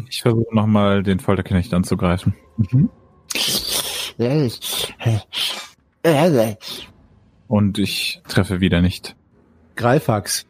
[0.10, 2.36] Ich versuche nochmal den Folterknecht anzugreifen.
[2.58, 2.90] Mhm.
[7.48, 9.16] Und ich treffe wieder nicht.
[9.76, 10.46] Greifax.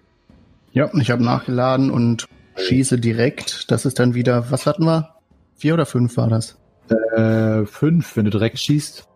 [0.72, 2.28] Ja, ich habe nachgeladen und
[2.58, 3.72] schieße direkt.
[3.72, 5.16] Das ist dann wieder, was hatten wir?
[5.56, 6.58] Vier oder fünf war das?
[6.92, 9.08] Äh, fünf, wenn du direkt schießt.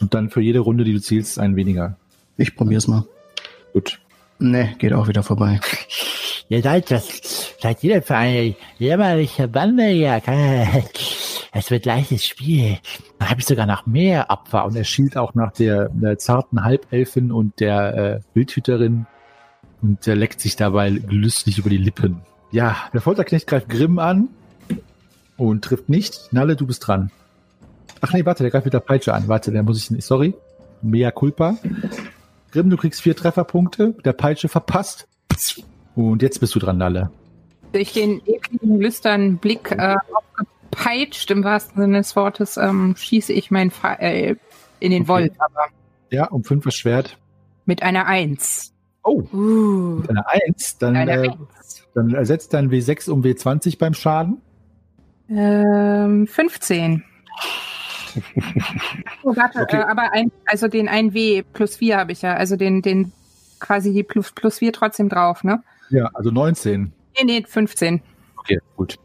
[0.00, 1.96] Und dann für jede Runde, die du zielst, ein weniger.
[2.36, 3.04] Ich probier's mal.
[3.72, 3.98] Gut.
[4.38, 5.60] Ne, geht auch wieder vorbei.
[6.48, 10.22] Ihr seid das, seid ihr denn für eine jämmerliche Bande hier?
[11.52, 12.76] Es wird leichtes Spiel.
[13.18, 14.66] Da habe ich sogar noch mehr Opfer.
[14.66, 19.06] Und er schielt auch nach der, der zarten Halbelfin und der äh, Wildhüterin
[19.80, 22.20] und der leckt sich dabei gelüstlich über die Lippen.
[22.50, 24.28] Ja, der Folterknecht greift Grimm an
[25.36, 26.32] und trifft nicht.
[26.32, 27.10] Nalle, du bist dran.
[28.00, 29.28] Ach nee, warte, der greift mit der Peitsche an.
[29.28, 30.04] Warte, der muss ich nicht.
[30.04, 30.34] Sorry.
[30.82, 31.56] Mea culpa.
[32.52, 33.94] Grimm, du kriegst vier Trefferpunkte.
[34.04, 35.08] Der Peitsche verpasst.
[35.94, 37.10] Und jetzt bist du dran, Nalle.
[37.72, 43.50] Durch den ekligen, lüsternen Blick äh, aufgepeitscht, im wahrsten Sinne des Wortes, ähm, schieße ich
[43.50, 44.38] mein Pfeil
[44.80, 45.08] in den Okay.
[45.08, 45.66] Wolf, aber
[46.10, 47.18] Ja, um fünf erschwert.
[47.64, 48.72] mit einer Eins.
[49.02, 50.00] Oh, Uh.
[50.00, 50.78] mit einer Eins.
[50.78, 51.82] Dann, Einer äh, Eins.
[51.94, 54.40] dann ersetzt dein W6 um W20 beim Schaden.
[55.28, 57.02] Ähm, 15.
[59.22, 59.76] Oh, warte, Okay.
[59.76, 63.12] äh, aber ein, also den 1W plus 4 habe ich ja, also den, den
[63.60, 65.62] quasi die plus, plus 4 trotzdem drauf, ne?
[65.90, 66.92] Ja, also 19.
[67.18, 68.00] Nee, nee, 15.
[68.36, 68.96] Okay, gut.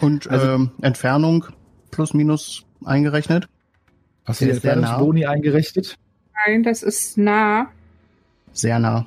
[0.00, 1.46] Und Also- ähm, Entfernung
[1.92, 3.48] plus minus eingerechnet?
[4.24, 4.80] Hast du ist sehr nah.
[4.82, 5.96] Entfernungsboni eingerichtet?
[6.46, 7.68] Nein, das ist nah.
[8.52, 9.06] Sehr nah.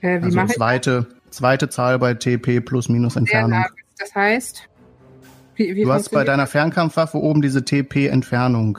[0.00, 3.50] Äh, wie Also zweite, zweite Zahl bei TP plus minus sehr Entfernung.
[3.60, 3.66] nah?
[3.98, 4.68] Das heißt,
[5.56, 8.78] wie, wie Du hast bei deiner Fernkampfwaffe oben diese TP-Entfernung.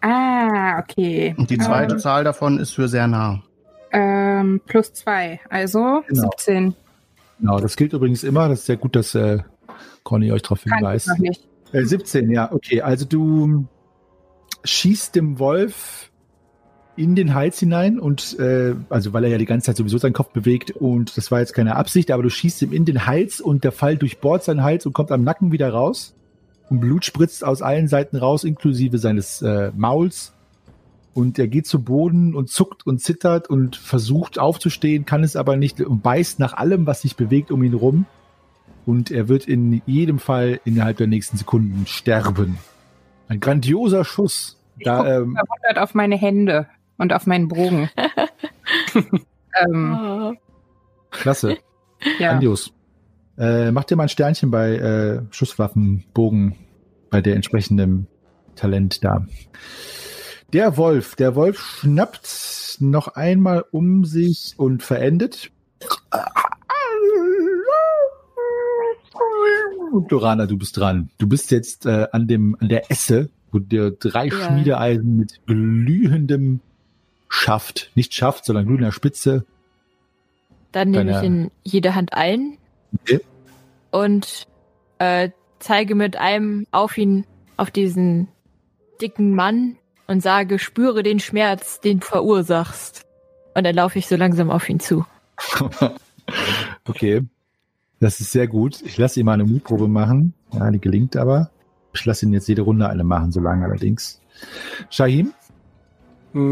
[0.00, 1.34] Ah, okay.
[1.38, 3.42] Und die zweite Ähm, Zahl davon ist für sehr nah.
[3.92, 6.30] ähm, plus 2, also Genau.
[6.36, 6.74] 17.
[7.40, 8.48] Genau, das gilt übrigens immer.
[8.48, 9.38] Das ist sehr gut, dass äh,
[10.02, 11.10] Conny euch darauf Kann ich hinweist.
[11.72, 12.82] Äh, 17, ja, okay.
[12.82, 13.66] Also du
[14.64, 16.10] schießt dem Wolf
[16.96, 20.12] in den Hals hinein und äh, also weil er ja die ganze Zeit sowieso seinen
[20.12, 23.40] Kopf bewegt und das war jetzt keine Absicht, aber du schießt ihm in den Hals
[23.40, 26.14] und der Pfeil durchbohrt seinen Hals und kommt am Nacken wieder raus
[26.70, 30.34] und Blut spritzt aus allen Seiten raus, inklusive seines äh, Mauls
[31.14, 35.56] und er geht zu Boden und zuckt und zittert und versucht aufzustehen, kann es aber
[35.56, 38.06] nicht und beißt nach allem, was sich bewegt um ihn rum
[38.86, 42.58] und er wird in jedem Fall innerhalb der nächsten Sekunden sterben.
[43.28, 44.60] Ein grandioser Schuss.
[44.78, 45.38] Ich Da, ähm,
[45.76, 46.66] auf meine Hände
[46.98, 47.90] und auf meinen Bogen.
[49.64, 50.32] ähm, Oh.
[51.10, 51.58] klasse.
[52.18, 52.30] ja.
[52.32, 52.72] Grandios.
[53.36, 56.56] Äh, mach dir mal ein Sternchen bei äh, Schusswaffen, Bogen,
[57.10, 58.06] bei der entsprechenden
[58.54, 59.26] Talent da.
[60.52, 65.50] Der Wolf, der Wolf schnappt noch einmal um sich und verendet.
[69.92, 71.10] Und Dorana, du bist dran.
[71.18, 74.46] Du bist jetzt äh, an dem an der Esse, wo dir drei Ja.
[74.48, 76.60] Schmiedeeisen mit glühendem
[77.34, 79.44] Schaft, nicht Schaft, sondern glühender Spitze.
[80.72, 82.58] Dann nehme ich in jede Hand ein
[83.00, 83.20] Okay.
[83.90, 84.46] und
[84.98, 87.26] äh, zeige mit einem auf ihn,
[87.56, 88.28] auf diesen
[89.00, 89.76] dicken Mann
[90.06, 93.04] und sage, spüre den Schmerz, den du verursachst.
[93.54, 95.04] Und dann laufe ich so langsam auf ihn zu.
[96.88, 97.22] okay.
[98.00, 98.80] Das ist sehr gut.
[98.82, 100.34] Ich lasse ihm mal eine Mutprobe machen.
[100.52, 101.50] Ja, die gelingt aber.
[101.94, 104.20] Ich lasse ihn jetzt jede Runde eine machen, so lange allerdings.
[104.90, 105.32] Shahim,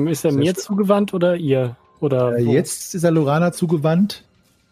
[0.09, 1.77] Ist er mir zugewandt oder ihr?
[2.01, 4.25] Oder äh, jetzt ist er Lorana zugewandt,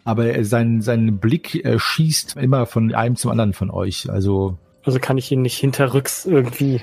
[0.04, 4.08] aber er- sein, sein Blick äh, schießt immer von einem zum anderen von euch.
[4.10, 6.80] Also, Also kann ich ihn nicht hinterrücks irgendwie.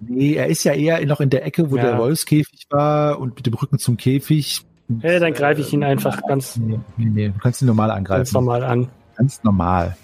[0.00, 1.82] nee, er ist ja eher noch in der Ecke, wo Ja.
[1.84, 4.62] der Wolfskäfig war und mit dem Rücken zum Käfig.
[5.00, 8.20] Hey, dann greife ich ihn einfach ganz, Nee, nee, nee, du kannst ihn normal angreifen.
[8.20, 8.88] ganz normal an.
[9.16, 9.96] Ganz normal.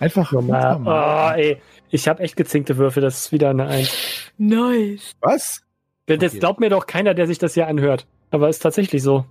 [0.00, 0.60] Einfach Normal.
[0.62, 1.34] ganz normal.
[1.34, 1.56] Oh, ey.
[1.90, 3.90] Ich habe echt gezinkte Würfe, das ist wieder eine Eins.
[4.36, 5.12] Nice.
[5.20, 5.60] Was?
[6.06, 6.38] Das Okay.
[6.38, 8.06] glaubt mir doch keiner, der sich das hier anhört.
[8.30, 9.24] Aber ist tatsächlich so.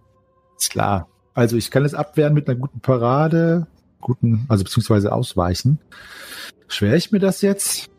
[0.57, 1.07] Ist klar.
[1.33, 3.67] Also ich kann es abwehren mit einer guten Parade,
[4.01, 5.79] guten, also beziehungsweise ausweichen.
[6.67, 7.89] Schwere ich mir das jetzt?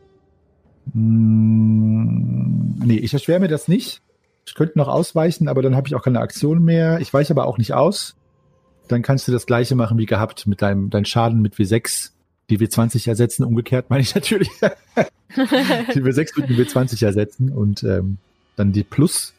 [0.92, 4.02] Hm, nee, ich erschwere mir das nicht.
[4.46, 7.00] Ich könnte noch ausweichen, aber dann habe ich auch keine Aktion mehr.
[7.00, 8.16] Ich weiche aber auch nicht aus.
[8.88, 12.10] Dann kannst du das gleiche machen wie gehabt mit deinem dein Schaden mit W6,
[12.50, 13.44] die W20 ersetzen.
[13.44, 14.48] Umgekehrt meine ich natürlich.
[15.36, 18.18] die W6 mit dem W20 ersetzen und ähm,
[18.56, 19.34] dann die Plus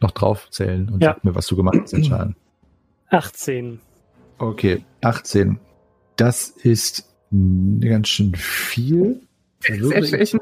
[0.00, 1.14] noch draufzählen und Ja.
[1.14, 2.36] sag mir, was du gemacht hast, den Schaden.
[3.10, 3.80] 18.
[4.38, 5.58] Okay, 18.
[6.16, 7.08] Das ist
[7.80, 9.20] ganz schön viel.
[9.66, 10.36] Da würde, Sehr ich,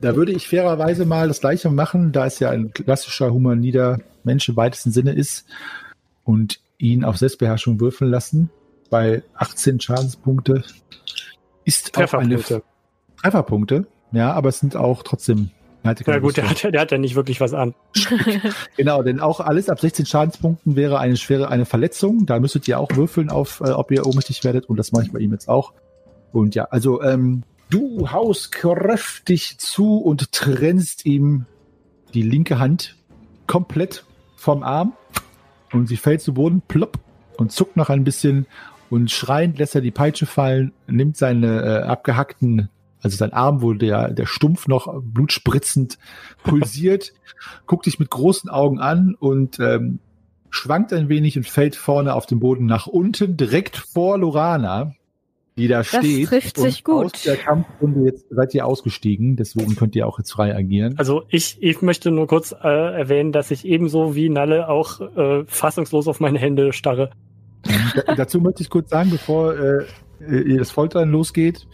[0.00, 4.48] da würde ich fairerweise mal das gleiche machen, da es ja ein klassischer humanider Mensch
[4.48, 5.46] im weitesten Sinne ist
[6.24, 8.50] und ihn auf Selbstbeherrschung würfeln lassen.
[8.90, 10.62] Bei 18 Schadenspunkte
[11.64, 12.62] ist auch eine Trefferpunkte.
[13.20, 13.86] Trefferpunkte.
[14.12, 15.50] Ja, aber es sind auch trotzdem.
[15.84, 17.74] Ja gut, der hat, der hat ja nicht wirklich was an.
[18.76, 22.26] Genau, denn auch alles ab 16 Schadenspunkten wäre eine schwere eine Verletzung.
[22.26, 24.66] Da müsstet ihr auch würfeln auf, äh, ob ihr ohnmächtig werdet.
[24.66, 25.72] Und das mache ich bei ihm jetzt auch.
[26.32, 31.46] Und ja, also ähm, du haust kräftig zu und trennst ihm
[32.14, 32.96] die linke Hand
[33.46, 34.04] komplett
[34.36, 34.92] vom Arm.
[35.72, 36.98] Und sie fällt zu Boden, plopp,
[37.36, 38.46] und zuckt noch ein bisschen.
[38.90, 42.68] Und schreiend lässt er die Peitsche fallen, nimmt seine äh, abgehackten,
[43.02, 45.98] also sein Arm, wo der, der Stumpf noch blutspritzend
[46.42, 47.12] pulsiert,
[47.66, 50.00] guckt dich mit großen Augen an und ähm,
[50.50, 54.94] schwankt ein wenig und fällt vorne auf dem Boden nach unten, direkt vor Lorana,
[55.56, 56.28] die da steht.
[56.28, 57.06] trifft und sich gut.
[57.06, 60.94] Aus der Kampfrunde jetzt seid ihr ausgestiegen, deswegen könnt ihr auch jetzt frei agieren.
[60.98, 65.44] Also ich, ich möchte nur kurz äh, erwähnen, dass ich ebenso wie Nalle auch äh,
[65.46, 67.10] fassungslos auf meine Hände starre.
[68.06, 69.84] Da, dazu möchte ich kurz sagen, bevor äh,
[70.20, 71.66] äh, das Foltern losgeht,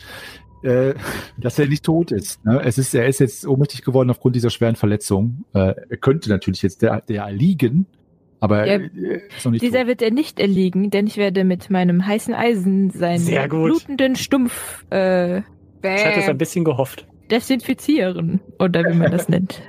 [0.65, 0.95] äh,
[1.39, 2.45] dass er nicht tot ist.
[2.45, 2.61] Ne?
[2.65, 2.95] Es ist.
[2.95, 5.45] Er ist jetzt ohnmächtig geworden aufgrund dieser schweren Verletzung.
[5.55, 7.87] Äh, er könnte natürlich jetzt der, der liegen,
[8.41, 9.87] aber Ja, äh, ist noch nicht Dieser tot.
[9.89, 15.39] wird er nicht erliegen, denn ich werde mit meinem heißen Eisen seinen blutenden Stumpf äh,
[15.39, 15.45] Ich
[15.85, 17.07] hatte es ein bisschen gehofft.
[17.31, 18.41] desinfizieren.
[18.59, 19.63] Oder wie man das nennt.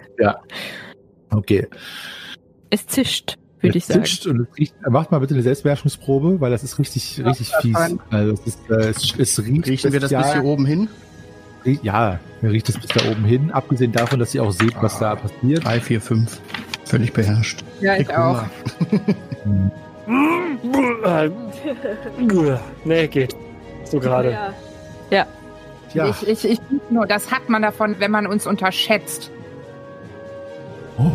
[1.32, 1.68] Okay.
[2.70, 4.03] Es zischt, würde ich sagen.
[4.30, 7.74] und es riecht, macht mal bitte eine Selbstbeherrschungsprobe, weil das ist richtig, richtig das fies.
[7.74, 7.99] kann.
[8.09, 10.88] Also es, ist, äh, es, es riecht Riechen wir das bis hier oben hin?
[11.82, 13.51] Ja, mir riecht es bis da oben hin.
[13.51, 15.63] Abgesehen davon, dass ihr auch seht, was da passiert.
[15.66, 16.39] Drei, vier, fünf.
[16.86, 17.63] Völlig beherrscht.
[17.82, 18.43] Ja, ich Krieg auch.
[22.86, 23.36] Nee, geht.
[23.86, 24.32] So gerade.
[25.09, 25.26] Ja.
[25.95, 26.59] Ja, Ich, ich, ich
[26.89, 29.32] nur, das hat man davon, wenn man uns unterschätzt.
[30.97, 31.11] Oh,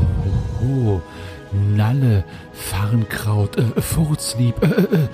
[0.62, 1.02] oh, oh.
[1.52, 5.08] Nalle, Farnkraut, äh, Furzlieb, äh, äh, äh,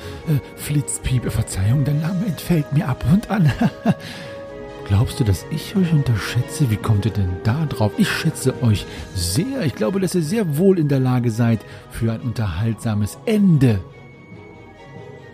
[0.56, 3.50] Flitzpiep, Verzeihung, der Name entfällt mir ab und an.
[4.88, 6.70] Glaubst du, dass ich euch unterschätze?
[6.70, 7.92] Wie kommt ihr denn da drauf?
[7.96, 9.62] Ich schätze euch sehr.
[9.62, 11.60] Ich glaube, dass ihr sehr wohl in der Lage seid
[11.90, 13.80] für ein unterhaltsames Ende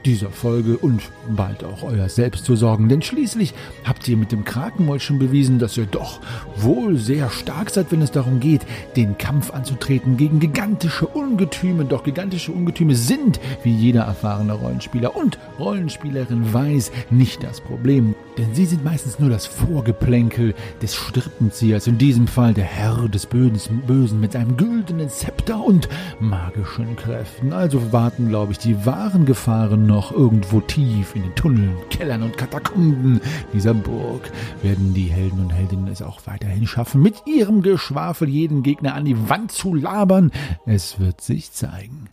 [0.04, 2.88] dieser Folge und bald auch euer Selbst zu sorgen.
[2.88, 6.20] Denn schließlich habt ihr mit dem Krakenmold schon bewiesen, dass ihr doch
[6.56, 8.62] wohl sehr stark seid, wenn es darum geht,
[8.96, 11.84] den Kampf anzutreten gegen gigantische Ungetüme.
[11.84, 18.14] Doch gigantische Ungetüme sind, wie jeder erfahrene Rollenspieler und Rollenspielerin weiß, nicht das Problem.
[18.38, 23.26] Denn sie sind meistens nur das Vorgeplänkel des Strippenziehers, in diesem Fall der Herr des
[23.26, 25.88] Bösen, mit seinem güldenen Zepter und
[26.20, 27.52] magischen Kräften.
[27.52, 32.38] Also warten, glaube ich, die wahren Gefahren noch irgendwo tief in den Tunneln, Kellern und
[32.38, 33.20] Katakomben
[33.52, 34.32] dieser Burg.
[34.62, 39.04] Werden die Helden und Heldinnen es auch weiterhin schaffen, mit ihrem Geschwafel jeden Gegner an
[39.04, 40.32] die Wand zu labern?
[40.64, 42.08] Es wird sich zeigen.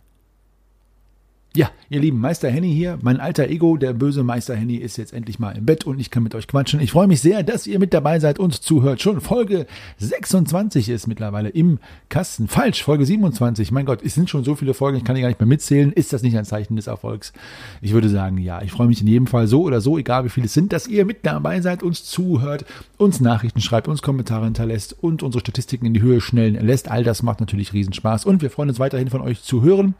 [1.56, 5.12] Ja, ihr lieben Meister Henny hier, mein alter Ego, der böse Meister Henny ist jetzt
[5.12, 6.78] endlich mal im Bett und ich kann mit euch quatschen.
[6.78, 9.02] Ich freue mich sehr, dass ihr mit dabei seid und zuhört.
[9.02, 9.66] Schon Folge
[9.98, 12.46] 26 ist mittlerweile im Kasten.
[12.46, 13.72] Falsch, Folge 27.
[13.72, 15.90] Mein Gott, es sind schon so viele Folgen, ich kann die gar nicht mehr mitzählen.
[15.92, 17.32] Ist das nicht ein Zeichen des Erfolgs?
[17.80, 18.62] Ich würde sagen, ja.
[18.62, 20.86] Ich freue mich in jedem Fall so oder so, egal wie viele es sind, dass
[20.86, 22.64] ihr mit dabei seid, uns zuhört,
[22.96, 26.88] uns Nachrichten schreibt, uns Kommentare hinterlässt und unsere Statistiken in die Höhe schnellen lässt.
[26.88, 29.96] All das macht natürlich Riesenspaß und wir freuen uns weiterhin von euch zu hören.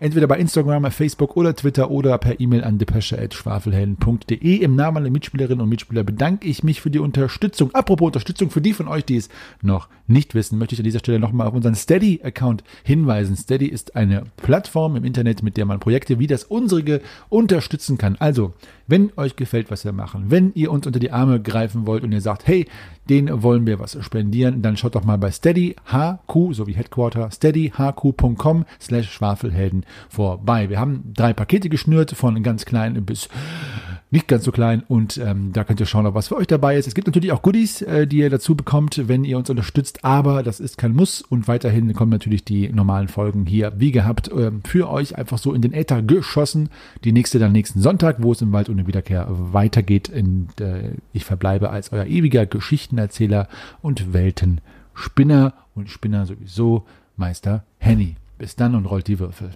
[0.00, 4.56] Entweder bei Instagram, Facebook oder Twitter oder per E-Mail an depesche.schwafelhelden.de.
[4.56, 7.74] Im Namen aller Mitspielerinnen und Mitspieler bedanke ich mich für die Unterstützung.
[7.74, 9.28] Apropos Unterstützung für die von euch, die es
[9.62, 13.36] noch nicht wissen, möchte ich an dieser Stelle nochmal auf unseren Steady-Account hinweisen.
[13.36, 18.16] Steady ist eine Plattform im Internet, mit der man Projekte wie das unsere unterstützen kann.
[18.18, 18.54] Also,
[18.88, 22.12] wenn euch gefällt, was wir machen, wenn ihr uns unter die Arme greifen wollt und
[22.12, 22.66] ihr sagt, hey,
[23.08, 27.30] den wollen wir was spendieren, dann schaut doch mal bei Steady HQ, so wie Headquarter,
[27.30, 30.68] steadyhq.com slash Schwafelhelden vorbei.
[30.68, 33.28] Wir haben drei Pakete geschnürt, von ganz klein bis
[34.10, 36.76] nicht ganz so klein und ähm, da könnt ihr schauen, ob was für euch dabei
[36.76, 36.86] ist.
[36.86, 40.42] Es gibt natürlich auch Goodies, äh, die ihr dazu bekommt, wenn ihr uns unterstützt, aber
[40.42, 44.50] das ist kein Muss und weiterhin kommen natürlich die normalen Folgen hier, wie gehabt, äh,
[44.64, 46.70] für euch einfach so in den Äther geschossen.
[47.04, 50.08] Die nächste dann nächsten Sonntag, wo es im Wald ohne Wiederkehr weitergeht.
[50.08, 53.48] In, äh, ich verbleibe als euer ewiger Geschichtenerzähler
[53.82, 56.86] und Weltenspinner und Spinner sowieso
[57.16, 58.16] Meister Henny.
[58.38, 59.50] Bis dann und rollt die Würfel.